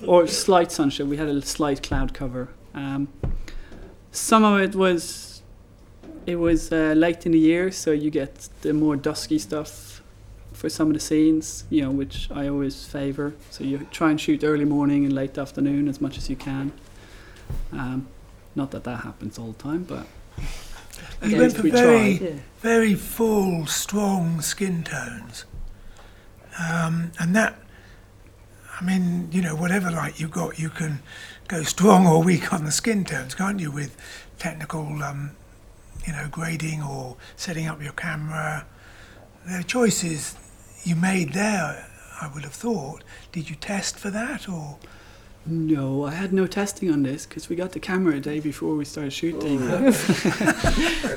or 0.05 0.27
slight 0.27 0.71
sunshine. 0.71 1.09
We 1.09 1.17
had 1.17 1.29
a 1.29 1.41
slight 1.41 1.81
cloud 1.81 2.13
cover. 2.13 2.49
Um, 2.75 3.07
some 4.11 4.43
of 4.43 4.61
it 4.61 4.75
was 4.75 5.34
it 6.25 6.35
was 6.37 6.71
uh, 6.71 6.93
late 6.95 7.25
in 7.25 7.31
the 7.31 7.39
year, 7.39 7.71
so 7.71 7.91
you 7.91 8.09
get 8.11 8.49
the 8.61 8.73
more 8.73 8.95
dusky 8.95 9.37
stuff 9.39 10.01
for 10.53 10.69
some 10.69 10.87
of 10.87 10.93
the 10.93 10.99
scenes, 10.99 11.65
you 11.69 11.81
know, 11.81 11.91
which 11.91 12.29
I 12.31 12.47
always 12.47 12.85
favour. 12.85 13.33
So 13.51 13.63
you 13.63 13.87
try 13.91 14.09
and 14.11 14.19
shoot 14.19 14.43
early 14.43 14.65
morning 14.65 15.03
and 15.05 15.13
late 15.13 15.37
afternoon 15.37 15.87
as 15.87 15.99
much 15.99 16.17
as 16.17 16.29
you 16.29 16.35
can. 16.35 16.71
Um, 17.73 18.07
not 18.55 18.71
that 18.71 18.83
that 18.85 19.01
happens 19.01 19.37
all 19.37 19.51
the 19.51 19.61
time, 19.61 19.83
but 19.83 20.05
at 21.21 21.29
You 21.29 21.37
went 21.37 21.55
for 21.57 21.61
we 21.63 21.71
very- 21.71 22.17
try. 22.17 22.27
Yeah. 22.27 22.33
very 22.61 22.95
full, 22.95 23.65
strong 23.67 24.39
skin 24.41 24.83
tones. 24.83 25.45
Um, 26.57 27.11
and 27.19 27.35
that, 27.35 27.59
I 28.79 28.83
mean, 28.83 29.27
you 29.31 29.41
know, 29.41 29.55
whatever 29.55 29.91
light 29.91 30.19
you've 30.21 30.31
got, 30.31 30.57
you 30.57 30.69
can 30.69 30.99
go 31.49 31.63
strong 31.63 32.07
or 32.07 32.23
weak 32.23 32.53
on 32.53 32.63
the 32.63 32.71
skin 32.71 33.03
tones, 33.03 33.35
can't 33.35 33.59
you, 33.59 33.71
with 33.71 33.95
technical, 34.39 35.03
um, 35.03 35.31
you 36.05 36.13
know, 36.13 36.27
grading 36.29 36.81
or 36.81 37.17
setting 37.35 37.67
up 37.67 37.81
your 37.81 37.93
camera. 37.93 38.65
There 39.45 39.59
are 39.59 39.63
choices 39.63 40.35
you 40.83 40.95
made 40.95 41.33
there, 41.33 41.87
I 42.21 42.29
would 42.33 42.43
have 42.43 42.53
thought. 42.53 43.03
Did 43.31 43.49
you 43.49 43.55
test 43.55 43.97
for 43.97 44.09
that 44.11 44.47
or? 44.47 44.77
No, 45.47 46.05
I 46.05 46.11
had 46.11 46.33
no 46.33 46.47
testing 46.47 46.89
on 46.89 47.03
this 47.03 47.27
because 47.27 47.49
we 47.49 47.55
got 47.55 47.73
the 47.73 47.79
camera 47.79 48.15
a 48.15 48.19
day 48.19 48.39
before 48.39 48.75
we 48.75 48.83
started 48.83 49.13
shooting. 49.13 49.59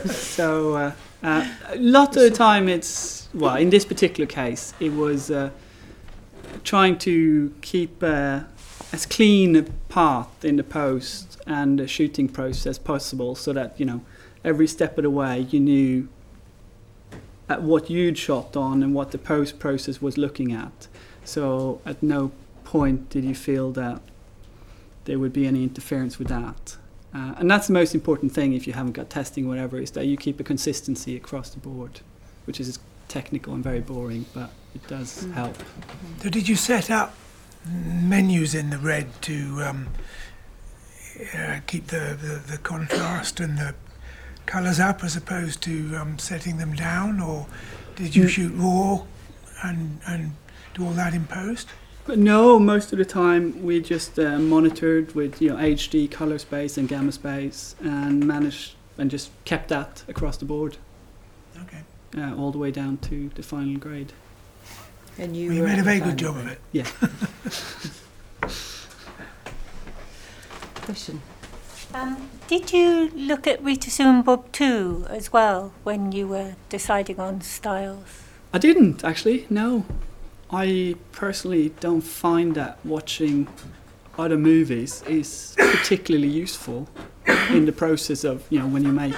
so 0.07 0.75
uh, 0.75 0.93
uh, 1.23 1.49
a 1.69 1.77
lot 1.79 2.09
of 2.15 2.23
the 2.23 2.31
time, 2.31 2.69
it's 2.69 3.31
well. 3.33 3.57
In 3.57 3.71
this 3.71 3.87
particular 3.87 4.27
case, 4.27 4.75
it 4.81 4.93
was 4.93 5.31
uh, 5.31 5.49
trying 6.63 6.99
to 6.99 7.55
keep 7.63 8.03
uh, 8.03 8.41
as 8.93 9.07
clean 9.07 9.57
a 9.57 9.63
path 9.89 10.45
in 10.45 10.57
the 10.57 10.65
post 10.65 11.41
and 11.47 11.79
the 11.79 11.89
shooting 11.89 12.29
process 12.29 12.67
as 12.67 12.79
possible, 12.79 13.35
so 13.35 13.55
that 13.55 13.81
you 13.81 13.87
know 13.87 14.03
every 14.49 14.67
step 14.67 14.97
of 14.99 15.03
the 15.05 15.11
way 15.11 15.41
you 15.51 15.61
knew 15.61 16.09
at 17.49 17.63
what 17.63 17.89
you'd 17.91 18.19
shot 18.19 18.57
on 18.57 18.83
and 18.83 18.95
what 18.95 19.11
the 19.13 19.19
post 19.19 19.59
process 19.59 20.03
was 20.03 20.19
looking 20.19 20.53
at. 20.53 20.89
So 21.25 21.81
at 21.87 22.03
no 22.03 22.33
point 22.65 23.11
did 23.11 23.25
you 23.25 23.35
feel 23.35 23.71
that 23.73 24.01
there 25.05 25.19
would 25.19 25.33
be 25.33 25.47
any 25.47 25.63
interference 25.63 26.19
with 26.19 26.29
that. 26.29 26.77
Uh, 27.15 27.35
and 27.39 27.51
that's 27.51 27.67
the 27.69 27.73
most 27.73 27.95
important 27.95 28.33
thing 28.33 28.53
if 28.53 28.67
you 28.67 28.75
haven't 28.75 28.93
got 28.93 29.09
testing 29.09 29.47
or 29.47 29.49
whatever, 29.49 29.79
is 29.79 29.91
that 29.93 30.07
you 30.07 30.17
keep 30.17 30.39
a 30.41 30.45
consistency 30.45 31.17
across 31.17 31.49
the 31.51 31.59
board, 31.59 32.01
which 32.47 32.61
is 32.61 32.79
technical 33.09 33.55
and 33.55 33.65
very 33.65 33.81
boring, 33.81 34.27
but 34.35 34.51
it 34.75 34.87
does 34.87 35.25
Mm. 35.25 35.33
help. 35.33 35.57
So 36.23 36.29
did 36.29 36.47
you 36.49 36.57
set 36.57 36.91
up 36.91 37.15
menus 37.65 38.55
in 38.55 38.69
the 38.69 38.79
red 38.79 39.07
to 39.23 39.63
um, 39.63 39.89
uh, 41.35 41.61
keep 41.67 41.87
the, 41.87 42.17
the, 42.21 42.43
the 42.53 42.59
contrast 42.59 43.41
and 43.41 43.57
the 43.57 43.75
colours 44.49 44.81
up 44.81 45.05
as 45.05 45.17
opposed 45.17 45.63
to 45.63 45.95
um, 45.97 46.19
setting 46.19 46.57
them 46.59 46.75
down, 46.75 47.21
or 47.21 47.47
did 47.97 48.15
you 48.17 48.25
Mm. 48.25 48.29
shoot 48.29 48.53
raw 48.57 49.03
and 49.63 50.01
and 50.07 50.33
do 50.75 50.85
all 50.85 50.93
that 50.93 51.15
in 51.15 51.27
post? 51.27 51.69
But 52.07 52.19
no, 52.19 52.59
most 52.59 52.93
of 52.93 52.99
the 52.99 53.05
time 53.05 53.63
we 53.63 53.81
just 53.81 54.19
uh, 54.19 54.39
monitored 54.39 55.15
with 55.15 55.41
you 55.43 55.51
know 55.51 55.57
HD 55.57 56.11
color 56.11 56.39
space 56.39 56.79
and 56.79 56.89
gamma 56.89 57.13
space 57.13 57.75
and 57.81 58.25
managed 58.27 58.75
and 58.97 59.11
just 59.11 59.31
kept 59.45 59.69
that 59.69 60.03
across 60.09 60.39
the 60.39 60.45
board, 60.47 60.79
Okay, 61.63 61.83
uh, 62.17 62.35
all 62.35 62.51
the 62.51 62.59
way 62.59 62.71
down 62.71 62.97
to 63.11 63.31
the 63.35 63.43
final 63.43 63.77
grade. 63.79 64.13
And 65.19 65.37
you, 65.37 65.49
well, 65.49 65.57
you 65.59 65.63
made 65.65 65.79
a 65.79 65.83
very 65.83 65.99
good 66.01 66.19
final 66.21 66.35
job 66.35 66.37
of 66.39 66.45
grade. 66.45 66.59
it. 66.73 66.87
Question. 70.87 71.21
Um, 71.95 72.17
did 72.49 72.73
you 72.73 73.11
look 73.11 73.47
at 73.47 73.63
Rita 73.63 73.91
Sue 73.91 74.05
and 74.05 74.25
Bob 74.25 74.51
too 74.53 75.07
as 75.11 75.33
well 75.33 75.73
when 75.85 76.13
you 76.13 76.27
were 76.27 76.57
deciding 76.71 77.21
on 77.21 77.43
styles? 77.43 78.23
I 78.55 78.59
didn't 78.59 79.05
actually. 79.05 79.47
No, 79.51 79.85
I 80.51 80.97
personally 81.13 81.75
don't 81.81 82.01
find 82.01 82.55
that 82.55 82.79
watching 82.85 83.49
other 84.19 84.39
movies 84.39 85.03
is 85.03 85.55
particularly 85.59 86.29
useful 86.29 86.89
in 87.51 87.67
the 87.67 87.73
process 87.73 88.25
of 88.25 88.47
you 88.49 88.59
know 88.59 88.67
when 88.67 88.83
you 88.83 88.93
make 88.93 89.15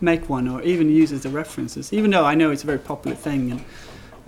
make 0.00 0.28
one 0.28 0.46
or 0.46 0.62
even 0.62 0.88
use 0.88 1.10
as 1.10 1.24
a 1.24 1.30
references. 1.30 1.92
Even 1.92 2.12
though 2.12 2.24
I 2.24 2.36
know 2.36 2.52
it's 2.52 2.62
a 2.62 2.66
very 2.66 2.78
popular 2.78 3.16
thing, 3.16 3.50
and 3.50 3.64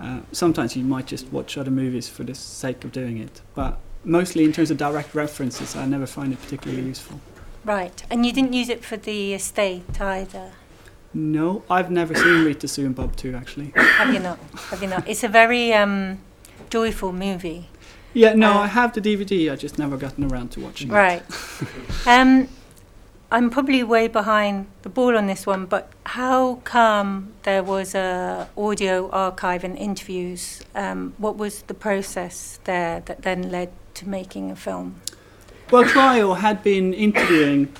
uh, 0.01 0.25
sometimes 0.33 0.75
you 0.75 0.83
might 0.83 1.07
just 1.07 1.31
watch 1.31 1.57
other 1.57 1.71
movies 1.71 2.09
for 2.09 2.23
the 2.25 2.35
sake 2.35 2.83
of 2.83 2.91
doing 2.91 3.17
it. 3.17 3.39
But 3.55 3.79
mostly 4.03 4.43
in 4.43 4.51
terms 4.51 4.71
of 4.71 4.77
direct 4.77 5.15
references, 5.15 5.73
I 5.77 5.85
never 5.85 6.05
find 6.05 6.33
it 6.33 6.41
particularly 6.41 6.83
useful. 6.83 7.21
Right, 7.67 8.01
and 8.09 8.25
you 8.25 8.31
didn't 8.31 8.53
use 8.53 8.69
it 8.69 8.85
for 8.85 8.95
the 8.95 9.33
estate 9.33 9.99
either, 9.99 10.51
No, 11.13 11.63
I've 11.69 11.91
never 11.91 12.15
seen 12.15 12.45
Rita 12.45 12.65
Sue 12.65 12.85
and 12.85 12.95
Bob 12.95 13.17
Too 13.17 13.35
actually. 13.35 13.73
have 13.75 14.13
you 14.13 14.19
not? 14.19 14.39
Have 14.69 14.81
you 14.81 14.87
not? 14.87 15.05
It's 15.05 15.23
a 15.25 15.27
very 15.27 15.73
um, 15.73 16.19
joyful 16.69 17.11
movie. 17.11 17.67
Yeah, 18.13 18.35
no, 18.35 18.53
Uh, 18.53 18.59
I 18.59 18.67
have 18.67 18.93
the 18.93 19.01
DVD. 19.01 19.51
I 19.51 19.57
just 19.57 19.77
never 19.77 19.97
gotten 19.97 20.23
around 20.31 20.51
to 20.51 20.61
watching 20.61 20.89
it. 20.89 20.93
Right. 20.93 21.23
um, 22.07 22.47
I'm 23.31 23.49
probably 23.49 23.83
way 23.83 24.07
behind 24.07 24.67
the 24.83 24.89
ball 24.89 25.17
on 25.17 25.27
this 25.27 25.45
one, 25.45 25.65
but 25.65 25.91
how 26.05 26.61
come 26.63 27.33
there 27.43 27.63
was 27.63 27.93
a 27.95 28.47
audio 28.55 29.09
archive 29.11 29.65
and 29.65 29.77
interviews? 29.77 30.61
Um, 30.73 31.13
what 31.17 31.35
was 31.35 31.63
the 31.63 31.73
process 31.73 32.59
there 32.63 33.01
that 33.07 33.23
then 33.23 33.51
led 33.51 33.69
to 33.95 34.07
making 34.07 34.51
a 34.51 34.55
film? 34.55 35.01
Well, 35.71 35.83
Clio 35.83 36.33
had 36.33 36.63
been 36.63 36.93
interviewing 36.93 37.73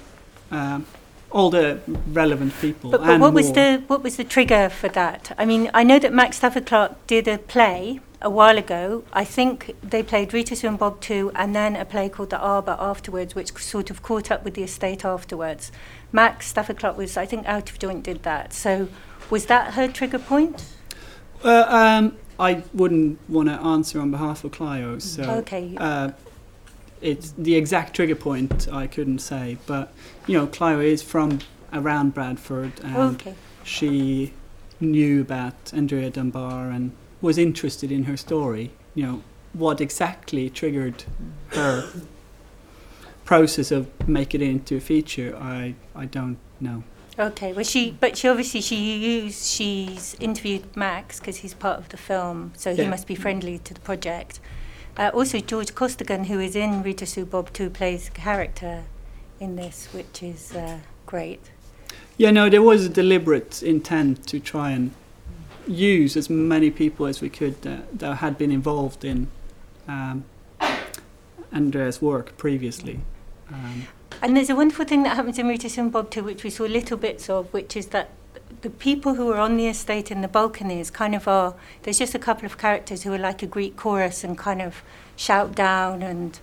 um, 0.51 0.85
all 1.31 1.49
the 1.49 1.79
relevant 2.11 2.53
people. 2.59 2.91
But, 2.91 3.01
but 3.01 3.09
and 3.09 3.21
what 3.21 3.33
was 3.33 3.51
the 3.51 3.83
what 3.87 4.03
was 4.03 4.17
the 4.17 4.23
trigger 4.23 4.69
for 4.69 4.89
that? 4.89 5.33
I 5.37 5.45
mean, 5.45 5.69
I 5.73 5.83
know 5.83 5.99
that 5.99 6.13
Max 6.13 6.37
Stafford 6.37 6.65
Clark 6.65 7.07
did 7.07 7.27
a 7.27 7.37
play 7.37 8.01
a 8.21 8.29
while 8.29 8.57
ago. 8.57 9.03
I 9.13 9.23
think 9.23 9.75
they 9.81 10.03
played 10.03 10.33
Rita 10.33 10.55
Sue 10.55 10.67
and 10.67 10.79
Bob 10.79 10.99
too, 11.01 11.31
and 11.35 11.55
then 11.55 11.75
a 11.75 11.85
play 11.85 12.09
called 12.09 12.29
The 12.29 12.39
Arbor 12.39 12.75
afterwards, 12.79 13.35
which 13.35 13.51
sort 13.57 13.89
of 13.89 14.01
caught 14.01 14.31
up 14.31 14.43
with 14.43 14.55
the 14.55 14.63
estate 14.63 15.05
afterwards. 15.05 15.71
Max 16.11 16.47
Stafford 16.47 16.79
Clark 16.79 16.97
was, 16.97 17.17
I 17.17 17.25
think, 17.25 17.45
out 17.45 17.69
of 17.69 17.79
joint 17.79 18.03
did 18.03 18.23
that. 18.23 18.53
So, 18.53 18.87
was 19.29 19.45
that 19.47 19.75
her 19.75 19.87
trigger 19.87 20.19
point? 20.19 20.65
Uh, 21.43 21.65
um, 21.67 22.17
I 22.39 22.63
wouldn't 22.73 23.19
want 23.29 23.49
to 23.49 23.55
answer 23.55 23.99
on 23.99 24.11
behalf 24.11 24.43
of 24.43 24.51
Clio, 24.51 24.99
so 24.99 25.23
okay. 25.23 25.75
uh, 25.77 26.11
it's 27.01 27.31
the 27.37 27.55
exact 27.55 27.95
trigger 27.95 28.15
point 28.15 28.67
I 28.71 28.87
couldn't 28.87 29.19
say. 29.19 29.57
But 29.65 29.93
you 30.25 30.37
know, 30.37 30.47
Clio 30.47 30.79
is 30.79 31.01
from 31.01 31.39
around 31.73 32.13
Bradford, 32.13 32.73
oh, 32.83 32.87
and 32.87 33.21
okay. 33.21 33.35
she 33.63 34.33
knew 34.79 35.21
about 35.21 35.73
Andrea 35.73 36.09
Dunbar 36.09 36.69
and 36.69 36.91
was 37.21 37.37
interested 37.37 37.91
in 37.91 38.03
her 38.03 38.17
story. 38.17 38.71
You 38.95 39.03
know, 39.05 39.23
what 39.53 39.81
exactly 39.81 40.49
triggered 40.49 41.03
her 41.49 41.89
process 43.25 43.71
of 43.71 43.87
making 44.07 44.41
it 44.41 44.49
into 44.49 44.77
a 44.77 44.79
feature, 44.79 45.35
I 45.37 45.75
I 45.95 46.05
don't 46.05 46.37
know. 46.59 46.83
Okay. 47.19 47.51
Well, 47.51 47.65
she, 47.65 47.91
but 47.99 48.15
she 48.17 48.27
obviously 48.27 48.61
she 48.61 48.75
used 48.97 49.45
she's 49.45 50.15
interviewed 50.19 50.75
Max 50.75 51.19
because 51.19 51.37
he's 51.37 51.53
part 51.53 51.79
of 51.79 51.89
the 51.89 51.97
film, 51.97 52.53
so 52.55 52.75
he 52.75 52.87
must 52.87 53.07
be 53.07 53.15
friendly 53.15 53.59
to 53.59 53.73
the 53.73 53.79
project. 53.81 54.39
Uh, 54.97 55.11
also, 55.13 55.39
George 55.39 55.75
Costigan, 55.75 56.23
who 56.25 56.39
is 56.39 56.55
in 56.55 56.81
Rita 56.81 57.05
Sue 57.05 57.25
Bob 57.25 57.53
Too, 57.53 57.69
plays 57.69 58.09
character 58.09 58.83
in 59.39 59.55
this, 59.55 59.87
which 59.93 60.23
is 60.23 60.55
uh, 60.55 60.79
great. 61.05 61.51
Yeah, 62.17 62.31
no, 62.31 62.49
there 62.49 62.63
was 62.63 62.85
a 62.85 62.89
deliberate 62.89 63.61
intent 63.61 64.25
to 64.27 64.39
try 64.39 64.71
and 64.71 64.91
use 65.67 66.17
as 66.17 66.29
many 66.29 66.71
people 66.71 67.05
as 67.05 67.21
we 67.21 67.29
could 67.29 67.61
that, 67.61 67.99
that 67.99 68.15
had 68.15 68.37
been 68.37 68.51
involved 68.51 69.05
in 69.05 69.27
um, 69.87 70.25
Andrea's 71.51 72.01
work 72.01 72.35
previously. 72.37 72.99
Um, 73.51 73.87
And 74.23 74.35
there's 74.35 74.49
a 74.49 74.55
wonderful 74.55 74.85
thing 74.85 75.03
that 75.03 75.15
happens 75.15 75.37
in 75.37 75.47
Rita 75.47 75.69
Sue 75.69 75.89
Bob 75.89 76.09
Too, 76.09 76.23
which 76.23 76.43
we 76.43 76.49
saw 76.49 76.63
little 76.63 76.97
bits 76.97 77.29
of, 77.29 77.53
which 77.53 77.77
is 77.77 77.87
that 77.87 78.09
the 78.61 78.69
people 78.69 79.15
who 79.15 79.31
are 79.31 79.37
on 79.39 79.57
the 79.57 79.67
estate 79.67 80.11
in 80.11 80.21
the 80.21 80.27
balconies 80.27 80.89
kind 80.91 81.15
of 81.15 81.27
are, 81.27 81.53
there's 81.83 81.99
just 81.99 82.15
a 82.15 82.19
couple 82.19 82.45
of 82.45 82.57
characters 82.57 83.03
who 83.03 83.13
are 83.13 83.17
like 83.19 83.41
a 83.43 83.47
Greek 83.47 83.75
chorus 83.75 84.23
and 84.23 84.37
kind 84.37 84.61
of 84.61 84.81
shout 85.15 85.55
down 85.55 86.01
and 86.03 86.39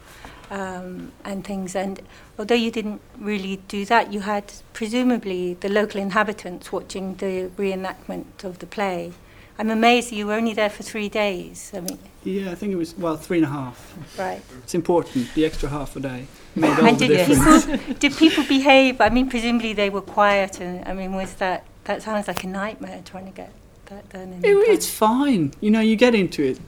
um, 0.50 1.12
and 1.24 1.44
things. 1.44 1.74
And 1.74 2.00
although 2.38 2.54
you 2.54 2.70
didn't 2.70 3.00
really 3.18 3.56
do 3.68 3.84
that, 3.86 4.12
you 4.12 4.20
had 4.20 4.52
presumably 4.72 5.54
the 5.54 5.68
local 5.68 6.00
inhabitants 6.00 6.70
watching 6.70 7.14
the 7.16 7.50
reenactment 7.56 8.44
of 8.44 8.58
the 8.58 8.66
play. 8.66 9.12
I'm 9.58 9.70
amazed 9.70 10.12
you 10.12 10.26
were 10.26 10.34
only 10.34 10.52
there 10.52 10.70
for 10.70 10.82
three 10.82 11.08
days. 11.08 11.70
I 11.74 11.80
mean, 11.80 11.98
yeah, 12.24 12.50
I 12.50 12.56
think 12.56 12.72
it 12.72 12.76
was, 12.76 12.96
well, 12.98 13.16
three 13.16 13.38
and 13.38 13.46
a 13.46 13.50
half. 13.50 13.94
right. 14.18 14.42
It's 14.64 14.74
important, 14.74 15.32
the 15.34 15.44
extra 15.44 15.68
half 15.68 15.94
a 15.96 16.00
day 16.00 16.26
made 16.56 16.70
all 16.78 16.86
And 16.86 16.98
the 16.98 17.06
did 17.08 17.16
difference. 17.26 17.66
people, 17.66 17.94
did 18.00 18.16
people 18.16 18.44
behave? 18.44 19.00
I 19.00 19.10
mean, 19.10 19.30
presumably 19.30 19.72
they 19.72 19.90
were 19.90 20.00
quiet, 20.02 20.60
and 20.60 20.86
I 20.88 20.92
mean, 20.92 21.14
was 21.14 21.34
that 21.34 21.64
that 21.84 22.02
sounds 22.02 22.28
like 22.28 22.44
a 22.44 22.46
nightmare 22.46 23.02
trying 23.04 23.26
to 23.26 23.32
get 23.32 23.52
that 23.86 24.08
done? 24.08 24.32
In 24.32 24.44
It, 24.44 24.56
it's 24.68 24.88
fine. 24.88 25.52
You 25.60 25.70
know, 25.70 25.80
you 25.80 25.96
get 25.96 26.14
into 26.14 26.42
it. 26.42 26.60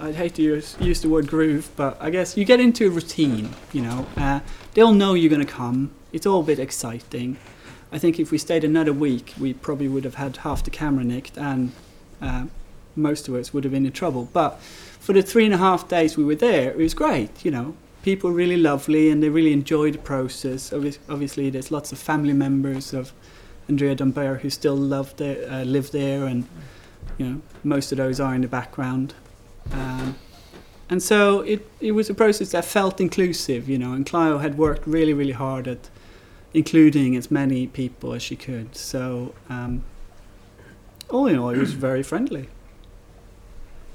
I, 0.00 0.08
I'd 0.08 0.14
hate 0.14 0.34
to 0.36 0.42
use, 0.42 0.76
use 0.80 1.00
the 1.00 1.08
word 1.08 1.26
groove, 1.26 1.70
but 1.76 1.96
I 2.00 2.10
guess 2.10 2.36
you 2.36 2.44
get 2.44 2.60
into 2.60 2.86
a 2.86 2.90
routine. 2.90 3.50
You 3.72 3.82
know, 3.82 4.06
uh, 4.16 4.40
they'll 4.74 4.92
know 4.92 5.14
you're 5.14 5.30
going 5.30 5.44
to 5.44 5.52
come. 5.52 5.90
It's 6.12 6.26
all 6.26 6.40
a 6.40 6.44
bit 6.44 6.58
exciting. 6.58 7.38
I 7.90 7.98
think 7.98 8.18
if 8.18 8.30
we 8.30 8.38
stayed 8.38 8.64
another 8.64 8.92
week, 8.92 9.34
we 9.38 9.52
probably 9.52 9.88
would 9.88 10.04
have 10.04 10.14
had 10.14 10.38
half 10.38 10.64
the 10.64 10.70
camera 10.70 11.04
nicked, 11.04 11.36
and 11.36 11.72
uh, 12.20 12.46
most 12.96 13.28
of 13.28 13.34
us 13.34 13.52
would 13.52 13.64
have 13.64 13.72
been 13.72 13.86
in 13.86 13.92
trouble. 13.92 14.28
But 14.32 14.60
for 14.60 15.12
the 15.12 15.22
three 15.22 15.44
and 15.44 15.52
a 15.52 15.58
half 15.58 15.88
days 15.88 16.16
we 16.16 16.24
were 16.24 16.34
there, 16.34 16.70
it 16.70 16.76
was 16.78 16.94
great. 16.94 17.44
You 17.44 17.50
know, 17.50 17.76
people 18.02 18.30
were 18.30 18.36
really 18.36 18.56
lovely, 18.56 19.10
and 19.10 19.22
they 19.22 19.28
really 19.28 19.52
enjoyed 19.52 19.94
the 19.94 19.98
process. 19.98 20.70
Obvi- 20.70 20.98
obviously, 21.08 21.50
there's 21.50 21.70
lots 21.70 21.92
of 21.92 21.98
family 21.98 22.32
members 22.32 22.94
of 22.94 23.12
Andrea 23.72 23.94
Dunbar 23.94 24.36
who 24.36 24.50
still 24.50 24.76
love 24.76 25.16
there, 25.16 25.50
uh, 25.50 25.64
live 25.64 25.92
there, 25.92 26.26
and 26.26 26.46
you 27.16 27.26
know 27.26 27.40
most 27.64 27.90
of 27.90 27.98
those 27.98 28.20
are 28.20 28.34
in 28.34 28.42
the 28.42 28.48
background. 28.48 29.14
Um, 29.72 30.16
and 30.90 31.02
so 31.02 31.40
it, 31.40 31.66
it 31.80 31.92
was 31.92 32.10
a 32.10 32.14
process 32.14 32.50
that 32.50 32.66
felt 32.66 33.00
inclusive, 33.00 33.66
you 33.66 33.78
know, 33.78 33.94
and 33.94 34.04
Clio 34.04 34.38
had 34.38 34.58
worked 34.58 34.86
really, 34.86 35.14
really 35.14 35.32
hard 35.32 35.66
at 35.66 35.88
including 36.52 37.16
as 37.16 37.30
many 37.30 37.66
people 37.66 38.12
as 38.12 38.22
she 38.22 38.36
could. 38.36 38.76
So, 38.76 39.34
um, 39.48 39.84
all 41.08 41.26
in 41.26 41.38
all, 41.38 41.48
it 41.48 41.56
was 41.56 41.72
very 41.72 42.02
friendly. 42.02 42.48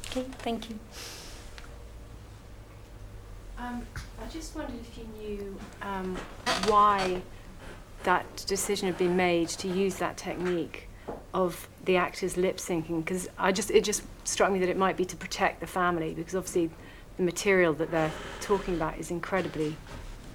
Okay, 0.09 0.25
thank 0.39 0.71
you. 0.71 0.79
Um, 3.59 3.85
I 4.19 4.27
just 4.31 4.55
wondered 4.55 4.79
if 4.79 4.97
you 4.97 5.05
knew 5.19 5.59
um, 5.83 6.15
why 6.65 7.21
that 8.03 8.45
decision 8.47 8.87
had 8.87 8.97
been 8.97 9.15
made 9.15 9.49
to 9.49 9.67
use 9.67 9.95
that 9.97 10.17
technique 10.17 10.87
of 11.33 11.67
the 11.85 11.97
actors 11.97 12.37
lip 12.37 12.57
syncing, 12.57 13.03
because 13.03 13.29
I 13.37 13.51
just 13.51 13.71
it 13.71 13.83
just 13.83 14.03
struck 14.23 14.51
me 14.51 14.59
that 14.59 14.69
it 14.69 14.77
might 14.77 14.97
be 14.97 15.05
to 15.05 15.15
protect 15.15 15.59
the 15.59 15.67
family, 15.67 16.13
because 16.13 16.35
obviously 16.35 16.69
the 17.17 17.23
material 17.23 17.73
that 17.73 17.91
they're 17.91 18.11
talking 18.41 18.75
about 18.75 18.97
is 18.97 19.11
incredibly 19.11 19.75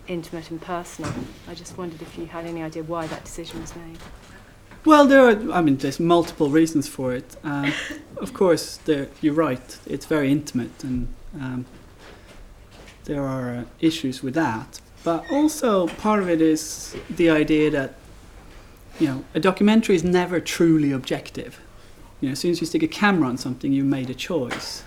intimate 0.08 0.50
and 0.50 0.60
personal. 0.60 1.12
I 1.48 1.54
just 1.54 1.78
wondered 1.78 2.02
if 2.02 2.18
you 2.18 2.26
had 2.26 2.44
any 2.44 2.62
idea 2.62 2.82
why 2.82 3.06
that 3.06 3.24
decision 3.24 3.60
was 3.60 3.74
made. 3.76 3.98
Well, 4.84 5.06
there 5.06 5.24
are, 5.28 5.52
I 5.52 5.60
mean, 5.60 5.76
there's 5.76 6.00
multiple 6.00 6.50
reasons 6.50 6.88
for 6.88 7.14
it. 7.14 7.36
Um, 7.44 7.72
of 8.16 8.34
course, 8.34 8.78
there, 8.78 9.08
you're 9.20 9.34
right, 9.34 9.78
it's 9.86 10.06
very 10.06 10.32
intimate, 10.32 10.82
and 10.82 11.06
um, 11.40 11.66
there 13.04 13.22
are 13.22 13.54
uh, 13.54 13.64
issues 13.78 14.22
with 14.24 14.34
that. 14.34 14.80
But 15.04 15.30
also, 15.30 15.88
part 15.88 16.22
of 16.22 16.28
it 16.28 16.40
is 16.40 16.96
the 17.10 17.28
idea 17.30 17.70
that, 17.70 17.94
you 19.00 19.08
know, 19.08 19.24
a 19.34 19.40
documentary 19.40 19.96
is 19.96 20.04
never 20.04 20.38
truly 20.38 20.92
objective. 20.92 21.60
You 22.20 22.28
know, 22.28 22.32
as 22.32 22.38
soon 22.38 22.52
as 22.52 22.60
you 22.60 22.66
stick 22.66 22.84
a 22.84 22.88
camera 22.88 23.28
on 23.28 23.36
something, 23.36 23.72
you 23.72 23.82
made 23.82 24.10
a 24.10 24.14
choice. 24.14 24.84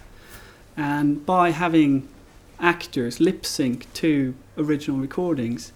And 0.78 1.26
by 1.26 1.52
having 1.52 2.08
actors 2.60 3.20
lip 3.20 3.46
sync 3.46 3.92
to 3.96 4.34
original 4.58 5.00
recordings, 5.00 5.74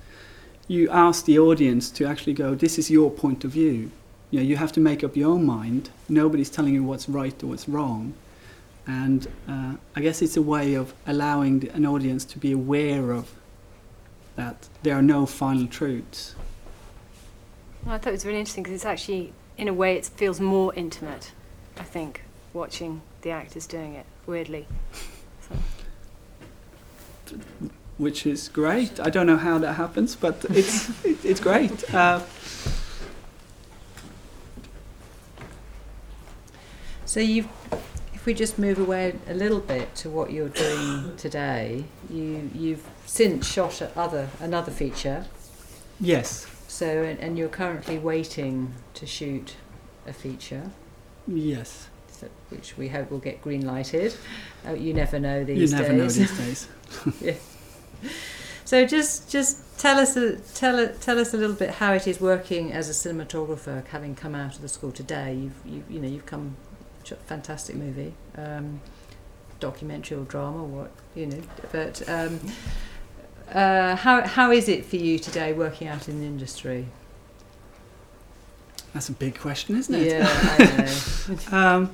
you 0.69 0.89
ask 0.89 1.25
the 1.25 1.38
audience 1.38 1.89
to 1.91 2.06
actually 2.06 2.34
go, 2.34 2.56
this 2.56 2.80
is 2.80 2.89
your 2.89 3.12
point 3.12 3.43
of 3.43 3.52
view. 3.52 3.91
You 4.32 4.39
know, 4.39 4.45
you 4.45 4.56
have 4.56 4.71
to 4.73 4.80
make 4.80 5.04
up 5.04 5.17
your 5.17 5.32
own 5.32 5.45
mind. 5.45 5.89
Nobody's 6.08 6.49
telling 6.49 6.73
you 6.73 6.84
what's 6.84 7.10
right 7.10 7.43
or 7.43 7.47
what's 7.47 7.67
wrong. 7.67 8.13
And 8.88 9.28
uh, 9.47 9.73
I 9.95 10.02
guess 10.02 10.21
it's 10.21 10.38
a 10.38 10.41
way 10.41 10.75
of 10.75 10.93
allowing 11.06 11.67
an 11.69 11.86
audience 11.86 12.23
to 12.25 12.39
be 12.39 12.52
aware 12.52 13.12
of 13.12 13.32
that 14.39 14.69
there 14.84 14.95
are 14.95 15.02
no 15.02 15.25
final 15.25 15.67
truths. 15.67 16.34
Well, 17.84 17.95
I 17.95 17.97
thought 17.97 18.12
it 18.12 18.13
was 18.13 18.25
really 18.25 18.39
interesting 18.39 18.63
because 18.63 18.75
it's 18.75 18.86
actually, 18.86 19.34
in 19.58 19.67
a 19.67 19.73
way, 19.73 19.97
it 19.97 20.06
feels 20.06 20.39
more 20.39 20.73
intimate, 20.75 21.34
I 21.78 21.84
think, 21.84 22.23
watching 22.54 23.02
the 23.21 23.32
actors 23.32 23.67
doing 23.67 23.95
it, 23.95 24.06
weirdly. 24.25 24.65
So. 27.25 27.38
Which 27.97 28.25
is 28.25 28.47
great. 28.47 28.97
I 29.02 29.10
don't 29.10 29.28
know 29.28 29.36
how 29.36 29.58
that 29.58 29.73
happens, 29.73 30.15
but 30.15 30.45
it's 30.49 30.89
it, 31.04 31.25
it's 31.25 31.41
great. 31.41 31.84
Uh, 31.93 32.21
So 37.06 37.19
you've, 37.19 37.47
if 37.71 37.98
we 38.29 38.35
just 38.35 38.59
move 38.59 38.77
away 38.77 39.15
a 39.27 39.33
little 39.33 39.59
bit 39.59 39.95
to 39.95 40.07
what 40.07 40.31
you're 40.31 40.49
doing 40.49 41.17
today, 41.17 41.83
you 42.11 42.47
you've 42.53 42.85
since 43.07 43.47
shot 43.47 43.81
other 43.95 44.29
another 44.39 44.71
feature. 44.71 45.25
yes, 45.99 46.45
So 46.67 46.85
and, 46.85 47.19
and 47.19 47.39
you're 47.39 47.49
currently 47.63 47.97
waiting 47.97 48.75
to 48.93 49.08
shoot 49.08 49.56
a 50.06 50.13
feature, 50.13 50.69
yes. 51.27 51.87
so, 52.12 52.27
which 52.49 52.77
we 52.77 52.89
hope 52.89 53.10
will 53.10 53.17
get 53.29 53.41
green 53.41 53.65
lighted. 53.65 54.13
Uh, 54.63 54.73
you 54.73 54.93
never 54.93 55.17
know 55.19 55.43
these 55.43 55.71
days. 55.71 55.71
You 55.71 55.77
never 55.79 55.93
know 55.93 56.08
these 56.08 56.37
days. 56.43 56.67
yeah. 57.19 57.33
So 58.63 58.85
just 58.85 59.27
just 59.31 59.79
tell 59.79 59.97
us 59.97 60.15
a, 60.15 60.35
tell 60.54 60.77
a, 60.77 60.89
tell 60.89 61.17
us 61.17 61.33
a 61.33 61.37
little 61.37 61.56
bit 61.56 61.71
how 61.71 61.93
it 61.93 62.06
is 62.06 62.21
working 62.21 62.73
as 62.73 62.89
a 62.89 62.93
cinematographer, 62.93 63.87
having 63.87 64.13
come 64.13 64.35
out 64.35 64.56
of 64.56 64.62
the 64.62 64.69
school 64.69 64.91
today. 64.91 65.33
You've 65.33 65.60
you, 65.65 65.83
you 65.89 65.99
know 65.99 66.08
you've 66.08 66.27
come 66.27 66.56
a 67.12 67.15
fantastic 67.15 67.75
movie, 67.75 68.13
um, 68.37 68.81
documentary 69.60 70.17
or 70.17 70.23
drama, 70.23 70.63
what 70.63 70.91
you 71.15 71.27
know. 71.27 71.41
But 71.71 72.07
um, 72.10 72.39
uh, 73.51 73.95
how 73.95 74.25
how 74.27 74.51
is 74.51 74.69
it 74.69 74.85
for 74.85 74.97
you 74.97 75.19
today 75.19 75.53
working 75.53 75.87
out 75.87 76.07
in 76.07 76.19
the 76.19 76.25
industry? 76.25 76.87
That's 78.93 79.10
a 79.10 79.13
big 79.13 79.37
question, 79.37 79.77
isn't 79.77 79.93
it? 79.93 80.07
Yeah, 80.07 80.27
I 80.27 81.37
know. 81.51 81.57
Um, 81.57 81.91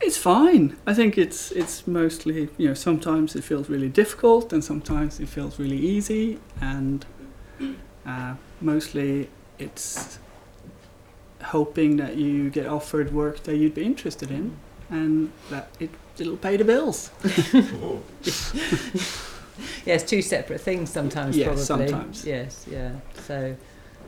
it's 0.00 0.16
fine. 0.16 0.76
I 0.86 0.94
think 0.94 1.16
it's 1.16 1.52
it's 1.52 1.86
mostly 1.86 2.48
you 2.58 2.68
know 2.68 2.74
sometimes 2.74 3.36
it 3.36 3.44
feels 3.44 3.68
really 3.68 3.88
difficult 3.88 4.52
and 4.52 4.62
sometimes 4.64 5.20
it 5.20 5.28
feels 5.28 5.58
really 5.58 5.78
easy 5.78 6.38
and 6.60 7.06
uh, 8.06 8.34
mostly 8.60 9.28
it's 9.58 10.18
hoping 11.42 11.96
that 11.96 12.16
you 12.16 12.50
get 12.50 12.66
offered 12.66 13.12
work 13.12 13.42
that 13.44 13.56
you'd 13.56 13.74
be 13.74 13.84
interested 13.84 14.30
in, 14.30 14.56
and 14.90 15.30
that 15.50 15.68
it 15.80 15.90
it'll 16.18 16.36
pay 16.36 16.56
the 16.56 16.64
bills. 16.64 17.10
Yes, 19.84 20.02
two 20.02 20.22
separate 20.22 20.60
things 20.60 20.90
sometimes. 20.90 21.36
Yes, 21.36 21.46
probably. 21.46 21.88
sometimes. 21.88 22.24
Yes, 22.24 22.66
yeah. 22.70 22.92
So 23.26 23.54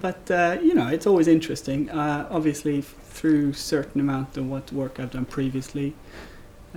But 0.01 0.31
uh, 0.31 0.57
you 0.63 0.75
know, 0.75 0.89
it's 0.89 1.07
always 1.07 1.29
interesting. 1.29 1.91
Uh, 1.91 2.27
obviously, 2.31 2.79
f- 2.79 2.95
through 3.11 3.53
certain 3.53 4.01
amount 4.01 4.37
of 4.37 4.49
what 4.49 4.73
work 4.73 4.99
I've 4.99 5.11
done 5.11 5.27
previously, 5.27 5.95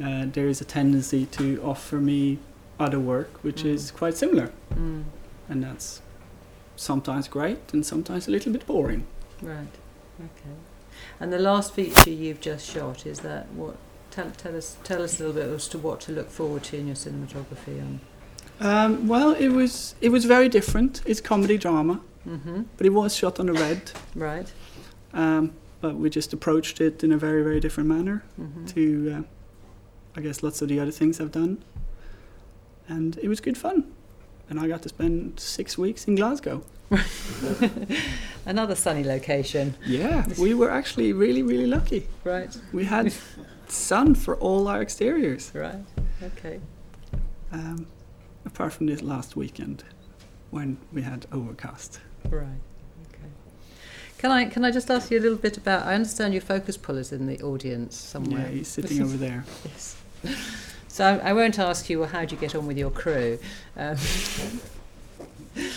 uh, 0.04 0.26
there 0.34 0.48
is 0.48 0.62
a 0.62 0.66
tendency 0.66 1.26
to 1.28 1.62
offer 1.64 1.96
me 1.98 2.40
other 2.80 3.00
work, 3.00 3.30
which 3.44 3.64
Mm. 3.64 3.74
is 3.74 3.92
quite 3.92 4.16
similar, 4.18 4.52
mm, 4.76 5.04
and 5.50 5.64
that's 5.64 6.02
sometimes 6.76 7.28
great 7.28 7.74
and 7.74 7.86
sometimes 7.86 8.28
a 8.28 8.32
little 8.32 8.52
bit 8.52 8.68
boring. 8.68 9.06
right, 9.42 9.74
okay. 10.20 10.56
And 11.20 11.32
the 11.32 11.40
last 11.40 11.74
feature 11.74 12.10
you've 12.10 12.42
just 12.42 12.70
shot 12.70 13.06
is 13.06 13.20
that 13.20 13.48
what? 13.54 13.76
Tell, 14.12 14.32
tell 14.32 14.56
us 14.56 14.78
tell 14.84 15.02
us 15.04 15.20
a 15.20 15.24
little 15.26 15.42
bit 15.42 15.50
as 15.54 15.68
to 15.70 15.78
what 15.78 16.00
to 16.02 16.12
look 16.12 16.30
forward 16.32 16.64
to 16.66 16.78
in 16.78 16.88
your 16.88 16.96
cinematography. 16.96 17.80
On. 17.82 18.00
Um, 18.60 19.08
well, 19.08 19.32
it 19.34 19.50
was 19.50 19.94
it 20.02 20.10
was 20.10 20.26
very 20.26 20.50
different. 20.50 21.02
It's 21.06 21.22
comedy 21.22 21.58
drama, 21.58 22.02
Mm-hmm. 22.28 22.64
but 22.78 22.86
it 22.88 22.90
was 22.94 23.16
shot 23.16 23.40
on 23.40 23.48
a 23.50 23.54
RED. 23.54 23.92
Right. 24.16 24.52
Um, 25.14 25.54
but 25.82 25.96
we 25.96 26.10
just 26.10 26.34
approached 26.34 26.82
it 26.82 27.04
in 27.04 27.12
a 27.12 27.18
very 27.18 27.44
very 27.44 27.60
different 27.60 27.90
manner 27.90 28.24
Mm-hmm. 28.40 28.66
to, 28.66 29.16
uh, 29.20 29.22
I 30.18 30.22
guess, 30.22 30.42
lots 30.42 30.62
of 30.64 30.68
the 30.70 30.80
other 30.80 30.92
things 30.92 31.22
I've 31.22 31.32
done, 31.32 31.64
and 32.88 33.18
it 33.22 33.28
was 33.28 33.40
good 33.40 33.58
fun. 33.58 33.94
And 34.50 34.60
I 34.60 34.68
got 34.68 34.82
to 34.84 34.90
spend 34.90 35.40
six 35.40 35.78
weeks 35.78 36.06
in 36.08 36.16
Glasgow. 36.16 36.64
Another 38.46 38.76
sunny 38.76 39.04
location. 39.04 39.76
Yeah, 39.86 40.26
we 40.40 40.54
were 40.54 40.70
actually 40.72 41.12
really 41.14 41.44
really 41.44 41.68
lucky. 41.68 42.08
Right. 42.24 42.56
We 42.72 42.86
had 42.86 43.14
sun 43.68 44.16
for 44.16 44.38
all 44.38 44.68
our 44.70 44.82
exteriors, 44.82 45.52
Right. 45.54 45.84
Okay. 46.24 46.60
um, 47.52 47.88
apart 48.46 48.72
from 48.74 48.86
this 48.88 49.02
last 49.02 49.36
weekend 49.36 49.84
when 50.50 50.78
we 50.94 51.02
had 51.02 51.26
overcast. 51.34 52.00
Right. 52.30 52.62
Okay. 53.10 53.30
Can 54.18 54.32
I 54.32 54.46
can 54.46 54.64
I 54.64 54.72
just 54.72 54.90
ask 54.90 55.12
you 55.12 55.20
a 55.20 55.24
little 55.24 55.38
bit 55.38 55.58
about? 55.58 55.86
I 55.86 55.94
understand 55.96 56.34
your 56.34 56.42
focus 56.42 56.78
pullers 56.78 57.12
in 57.12 57.26
the 57.28 57.42
audience 57.42 57.98
somewhere. 57.98 58.44
Yeah, 58.48 58.48
he's 58.60 58.70
sitting 58.70 59.02
over 59.02 59.18
there. 59.18 59.44
Yes. 59.66 59.98
So 60.98 61.06
I, 61.06 61.30
I 61.30 61.34
won't 61.34 61.60
ask 61.60 61.92
you, 61.92 62.00
well, 62.00 62.10
how 62.10 62.26
do 62.26 62.34
you 62.34 62.42
get 62.42 62.56
on 62.56 62.66
with 62.66 62.76
your 62.76 62.90
crew? 62.90 63.38
Um, 63.76 63.98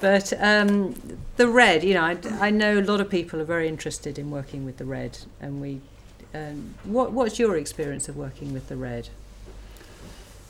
but 0.00 0.32
um, 0.40 0.96
the 1.36 1.46
RED, 1.46 1.84
you 1.84 1.94
know, 1.94 2.02
I, 2.02 2.18
I 2.40 2.50
know 2.50 2.80
a 2.80 2.82
lot 2.82 3.00
of 3.00 3.08
people 3.08 3.40
are 3.40 3.44
very 3.44 3.68
interested 3.68 4.18
in 4.18 4.32
working 4.32 4.64
with 4.64 4.78
the 4.78 4.84
RED, 4.84 5.18
and 5.40 5.60
we. 5.60 5.80
Um, 6.34 6.74
what 6.82 7.12
what's 7.12 7.38
your 7.38 7.56
experience 7.56 8.08
of 8.08 8.16
working 8.16 8.52
with 8.52 8.68
the 8.68 8.74
RED? 8.74 9.10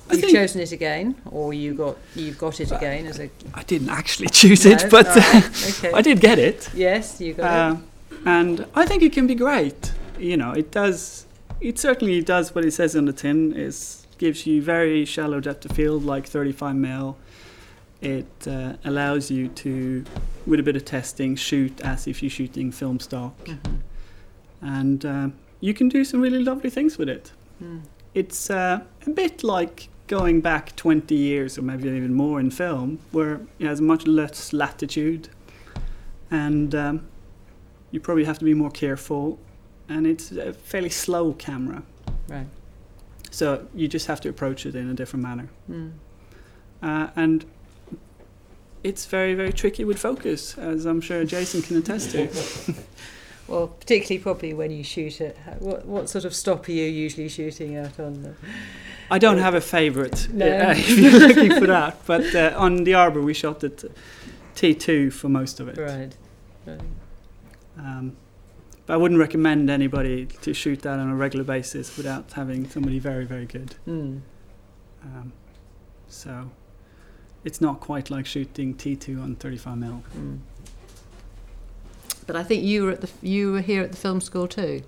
I 0.09 0.15
You've 0.15 0.31
chosen 0.31 0.63
it 0.63 0.73
again, 0.73 1.17
or 1.31 1.53
you 1.53 1.75
got 1.75 1.99
you've 2.15 2.39
got 2.39 2.61
it 2.61 2.73
again 2.73 3.07
as 3.07 3.21
a. 3.21 3.29
I 3.53 3.63
didn't 3.65 3.91
actually 3.91 4.29
choose 4.29 4.65
it, 4.65 4.85
No? 4.85 4.89
but 4.89 5.07
All 5.07 5.17
right, 5.17 5.77
okay. 5.79 5.93
I 5.95 6.01
did 6.01 6.21
get 6.21 6.39
it. 6.39 6.71
Yes, 6.73 7.21
you 7.21 7.35
got 7.35 7.45
Uh, 7.45 7.77
and 8.25 8.65
I 8.75 8.87
think 8.87 9.03
it 9.03 9.13
can 9.13 9.27
be 9.27 9.35
great. 9.35 9.93
You 10.19 10.39
know, 10.39 10.53
it 10.53 10.71
does. 10.71 11.27
It 11.61 11.79
certainly 11.79 12.23
does 12.23 12.55
what 12.55 12.65
it 12.65 12.73
says 12.73 12.97
on 12.97 13.05
the 13.05 13.13
tin. 13.13 13.53
Is 13.53 14.04
gives 14.19 14.47
you 14.47 14.63
very 14.63 15.05
shallow 15.05 15.41
depth 15.41 15.65
of 15.65 15.73
field, 15.73 16.05
like 16.05 16.27
35 16.27 16.77
mil. 16.77 17.17
It 18.01 18.27
uh, 18.47 18.75
allows 18.85 19.31
you 19.31 19.49
to, 19.49 20.05
with 20.47 20.61
a 20.61 20.63
bit 20.63 20.77
of 20.77 20.85
testing, 20.85 21.37
shoot 21.37 21.81
as 21.81 22.07
if 22.07 22.23
you're 22.23 22.31
shooting 22.31 22.71
film 22.73 23.01
stock. 23.01 23.37
Mhm. 23.45 23.81
and 24.63 25.05
um, 25.05 25.35
you 25.61 25.75
can 25.75 25.89
do 25.91 26.05
some 26.05 26.21
really 26.23 26.43
lovely 26.43 26.71
things 26.71 26.97
with 26.99 27.09
it. 27.09 27.33
Mm. 27.63 27.83
It's 28.15 28.49
uh, 28.51 28.81
a 29.07 29.11
bit 29.11 29.43
like 29.45 29.89
going 30.07 30.41
back 30.41 30.75
20 30.77 31.15
years 31.15 31.59
or 31.59 31.63
maybe 31.63 31.89
even 31.89 32.15
more 32.15 32.41
in 32.41 32.51
film, 32.51 32.99
where 33.13 33.41
it 33.59 33.67
has 33.67 33.81
much 33.81 34.07
less 34.07 34.53
latitude, 34.53 35.29
and 36.31 36.75
um, 36.75 37.07
you 37.91 38.01
probably 38.01 38.25
have 38.25 38.39
to 38.39 38.45
be 38.45 38.55
more 38.55 38.71
careful, 38.71 39.39
and 39.89 40.07
it's 40.07 40.33
a 40.33 40.53
fairly 40.53 40.91
slow 40.91 41.33
camera. 41.33 41.83
Right. 42.29 42.47
So 43.35 43.67
you 43.75 43.89
just 43.89 44.07
have 44.07 44.21
to 44.21 44.29
approach 44.29 44.65
it 44.65 44.77
in 44.77 44.89
a 44.89 44.95
different 44.95 45.25
manner. 45.25 45.49
Mm. 45.69 45.93
Uh, 46.81 47.09
and 47.17 47.45
it's 48.85 49.07
very, 49.07 49.35
very 49.35 49.53
tricky 49.53 49.85
with 49.85 49.99
focus, 49.99 50.57
as 50.57 50.85
I'm 50.85 51.01
sure 51.01 51.25
Jason 51.25 51.61
can 51.61 51.77
attest 51.77 52.13
to. 52.13 52.29
Well, 53.47 53.67
particularly 53.69 54.23
probably 54.23 54.55
when 54.55 54.71
you 54.71 54.83
shoot 54.83 55.21
it. 55.21 55.37
What 55.59 55.85
what 55.85 56.09
sort 56.09 56.25
of 56.25 56.35
stop 56.35 56.67
are 56.67 56.73
you 56.73 56.85
usually 56.85 57.29
shooting 57.29 57.77
at 57.77 58.01
on 58.01 58.23
the? 58.23 58.35
I 59.11 59.19
don't 59.19 59.37
have 59.37 59.55
a 59.55 59.61
favourite, 59.61 60.29
No. 60.33 60.47
uh, 60.47 60.71
if 60.75 60.99
you're 60.99 61.29
looking 61.29 61.51
for 61.61 61.67
that. 61.67 62.01
But 62.07 62.35
uh, 62.35 62.55
on 62.57 62.85
the 62.85 62.95
Arbor, 62.95 63.21
we 63.21 63.35
shot 63.35 63.63
at 63.63 63.85
T2 64.55 65.13
for 65.13 65.29
most 65.29 65.61
of 65.61 65.69
it. 65.69 65.77
Right. 65.77 66.17
right. 66.67 66.81
Um, 67.79 68.17
but 68.87 68.95
I 68.95 68.97
wouldn't 68.97 69.21
recommend 69.21 69.71
anybody 69.71 70.27
to 70.43 70.53
shoot 70.53 70.83
that 70.83 70.99
on 70.99 71.09
a 71.09 71.15
regular 71.15 71.45
basis 71.45 71.97
without 71.97 72.33
having 72.33 72.69
somebody 72.69 72.99
very, 72.99 73.25
very 73.25 73.47
good. 73.47 73.75
Mm. 73.87 74.21
Um, 75.03 75.33
so 76.09 76.51
it's 77.45 77.61
not 77.61 77.81
quite 77.81 78.11
like 78.11 78.27
shooting 78.27 78.75
T2 78.75 79.23
on 79.23 79.37
35 79.37 79.79
mil. 79.79 80.03
Mm. 80.17 80.39
But 82.27 82.37
I 82.37 82.43
think 82.43 82.65
you 82.65 82.85
were 82.85 82.91
at 82.93 83.01
the 83.03 83.11
you 83.21 83.53
were 83.53 83.61
here 83.61 83.83
at 83.83 83.93
the 83.93 83.99
film 83.99 84.21
school 84.21 84.49
too. 84.49 84.83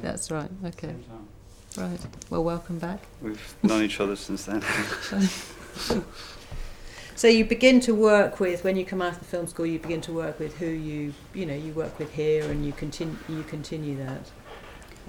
That's 0.00 0.30
right. 0.30 0.50
Okay. 0.64 0.94
Right. 1.76 1.98
Well, 2.30 2.44
welcome 2.44 2.78
back. 2.78 3.00
We've 3.20 3.54
known 3.62 3.82
each 3.82 4.00
other 4.00 4.16
since 4.16 4.44
then. 4.46 4.62
So 7.14 7.28
you 7.28 7.44
begin 7.44 7.80
to 7.80 7.94
work 7.94 8.40
with 8.40 8.64
when 8.64 8.76
you 8.76 8.84
come 8.84 9.02
out 9.02 9.12
of 9.12 9.18
the 9.18 9.24
film 9.24 9.46
school. 9.46 9.66
You 9.66 9.78
begin 9.78 10.00
to 10.02 10.12
work 10.12 10.38
with 10.38 10.56
who 10.56 10.66
you 10.66 11.14
you 11.34 11.46
know 11.46 11.54
you 11.54 11.72
work 11.72 11.98
with 11.98 12.12
here, 12.12 12.44
and 12.50 12.64
you 12.66 12.72
continue 12.72 13.16
you 13.28 13.42
continue 13.44 13.96
that. 13.98 14.30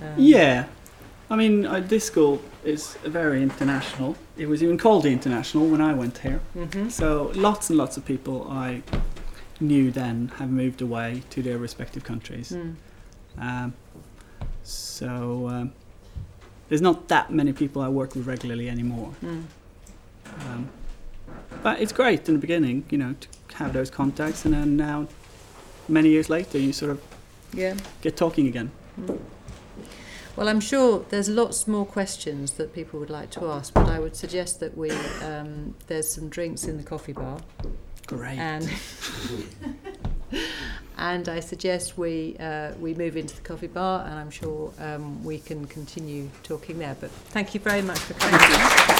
Um, 0.01 0.13
Yeah. 0.17 0.65
I 1.29 1.35
mean, 1.35 1.65
uh, 1.65 1.79
this 1.79 2.03
school 2.05 2.41
is 2.63 2.95
very 3.05 3.41
international. 3.41 4.17
It 4.37 4.47
was 4.47 4.61
even 4.61 4.77
called 4.77 5.03
the 5.03 5.09
International 5.09 5.65
when 5.67 5.81
I 5.81 5.93
went 5.93 6.19
here. 6.19 6.41
Mhm. 6.55 6.91
So 6.91 7.31
lots 7.33 7.69
and 7.69 7.77
lots 7.77 7.97
of 7.97 8.05
people 8.05 8.45
I 8.49 8.83
knew 9.59 9.89
then 9.89 10.31
have 10.37 10.49
moved 10.49 10.81
away 10.81 11.23
to 11.29 11.41
their 11.41 11.57
respective 11.57 12.03
countries. 12.03 12.51
Mm. 12.51 12.75
Um, 13.39 13.73
so 14.63 15.47
um, 15.47 15.71
there's 16.69 16.81
not 16.81 17.07
that 17.07 17.31
many 17.31 17.53
people 17.53 17.81
I 17.81 17.87
work 17.87 18.15
with 18.15 18.27
regularly 18.27 18.69
anymore. 18.69 19.13
Mm. 19.23 19.43
But 21.61 21.79
it's 21.79 21.91
great 21.93 22.27
in 22.27 22.35
the 22.35 22.39
beginning, 22.41 22.85
you 22.89 22.97
know, 22.97 23.15
to 23.49 23.57
have 23.57 23.73
those 23.73 23.89
contacts, 23.89 24.45
and 24.45 24.53
then 24.53 24.75
now, 24.77 25.07
many 25.87 26.09
years 26.09 26.29
later, 26.29 26.57
you 26.57 26.73
sort 26.73 26.91
of 26.91 27.01
Yeah. 27.53 27.75
get 28.01 28.17
talking 28.17 28.47
again. 28.47 28.71
Mm. 28.99 29.19
Well, 30.35 30.49
I'm 30.49 30.59
sure 30.61 31.05
there's 31.09 31.29
lots 31.29 31.67
more 31.67 31.85
questions 31.85 32.53
that 32.53 32.73
people 32.73 32.99
would 32.99 33.11
like 33.11 33.29
to 33.31 33.45
ask, 33.45 33.71
but 33.73 33.87
I 33.87 33.99
would 33.99 34.15
suggest 34.15 34.59
that 34.61 34.75
we 34.75 34.89
um, 35.21 35.75
there's 35.87 36.09
some 36.09 36.27
drinks 36.29 36.63
in 36.65 36.77
the 36.77 36.83
coffee 36.83 37.13
bar, 37.13 37.39
Great. 38.07 38.39
and 38.39 38.67
and 40.97 41.29
I 41.29 41.39
suggest 41.39 41.99
we 41.99 42.35
uh, 42.39 42.71
we 42.79 42.95
move 42.95 43.15
into 43.15 43.35
the 43.35 43.43
coffee 43.43 43.67
bar, 43.67 44.05
and 44.07 44.15
I'm 44.15 44.31
sure 44.31 44.73
um, 44.79 45.23
we 45.23 45.37
can 45.37 45.65
continue 45.67 46.29
talking 46.41 46.79
there. 46.79 46.95
But 46.99 47.11
thank 47.11 47.53
you 47.53 47.59
very 47.59 47.83
much 47.83 47.99
for 47.99 48.15
coming. 48.15 48.99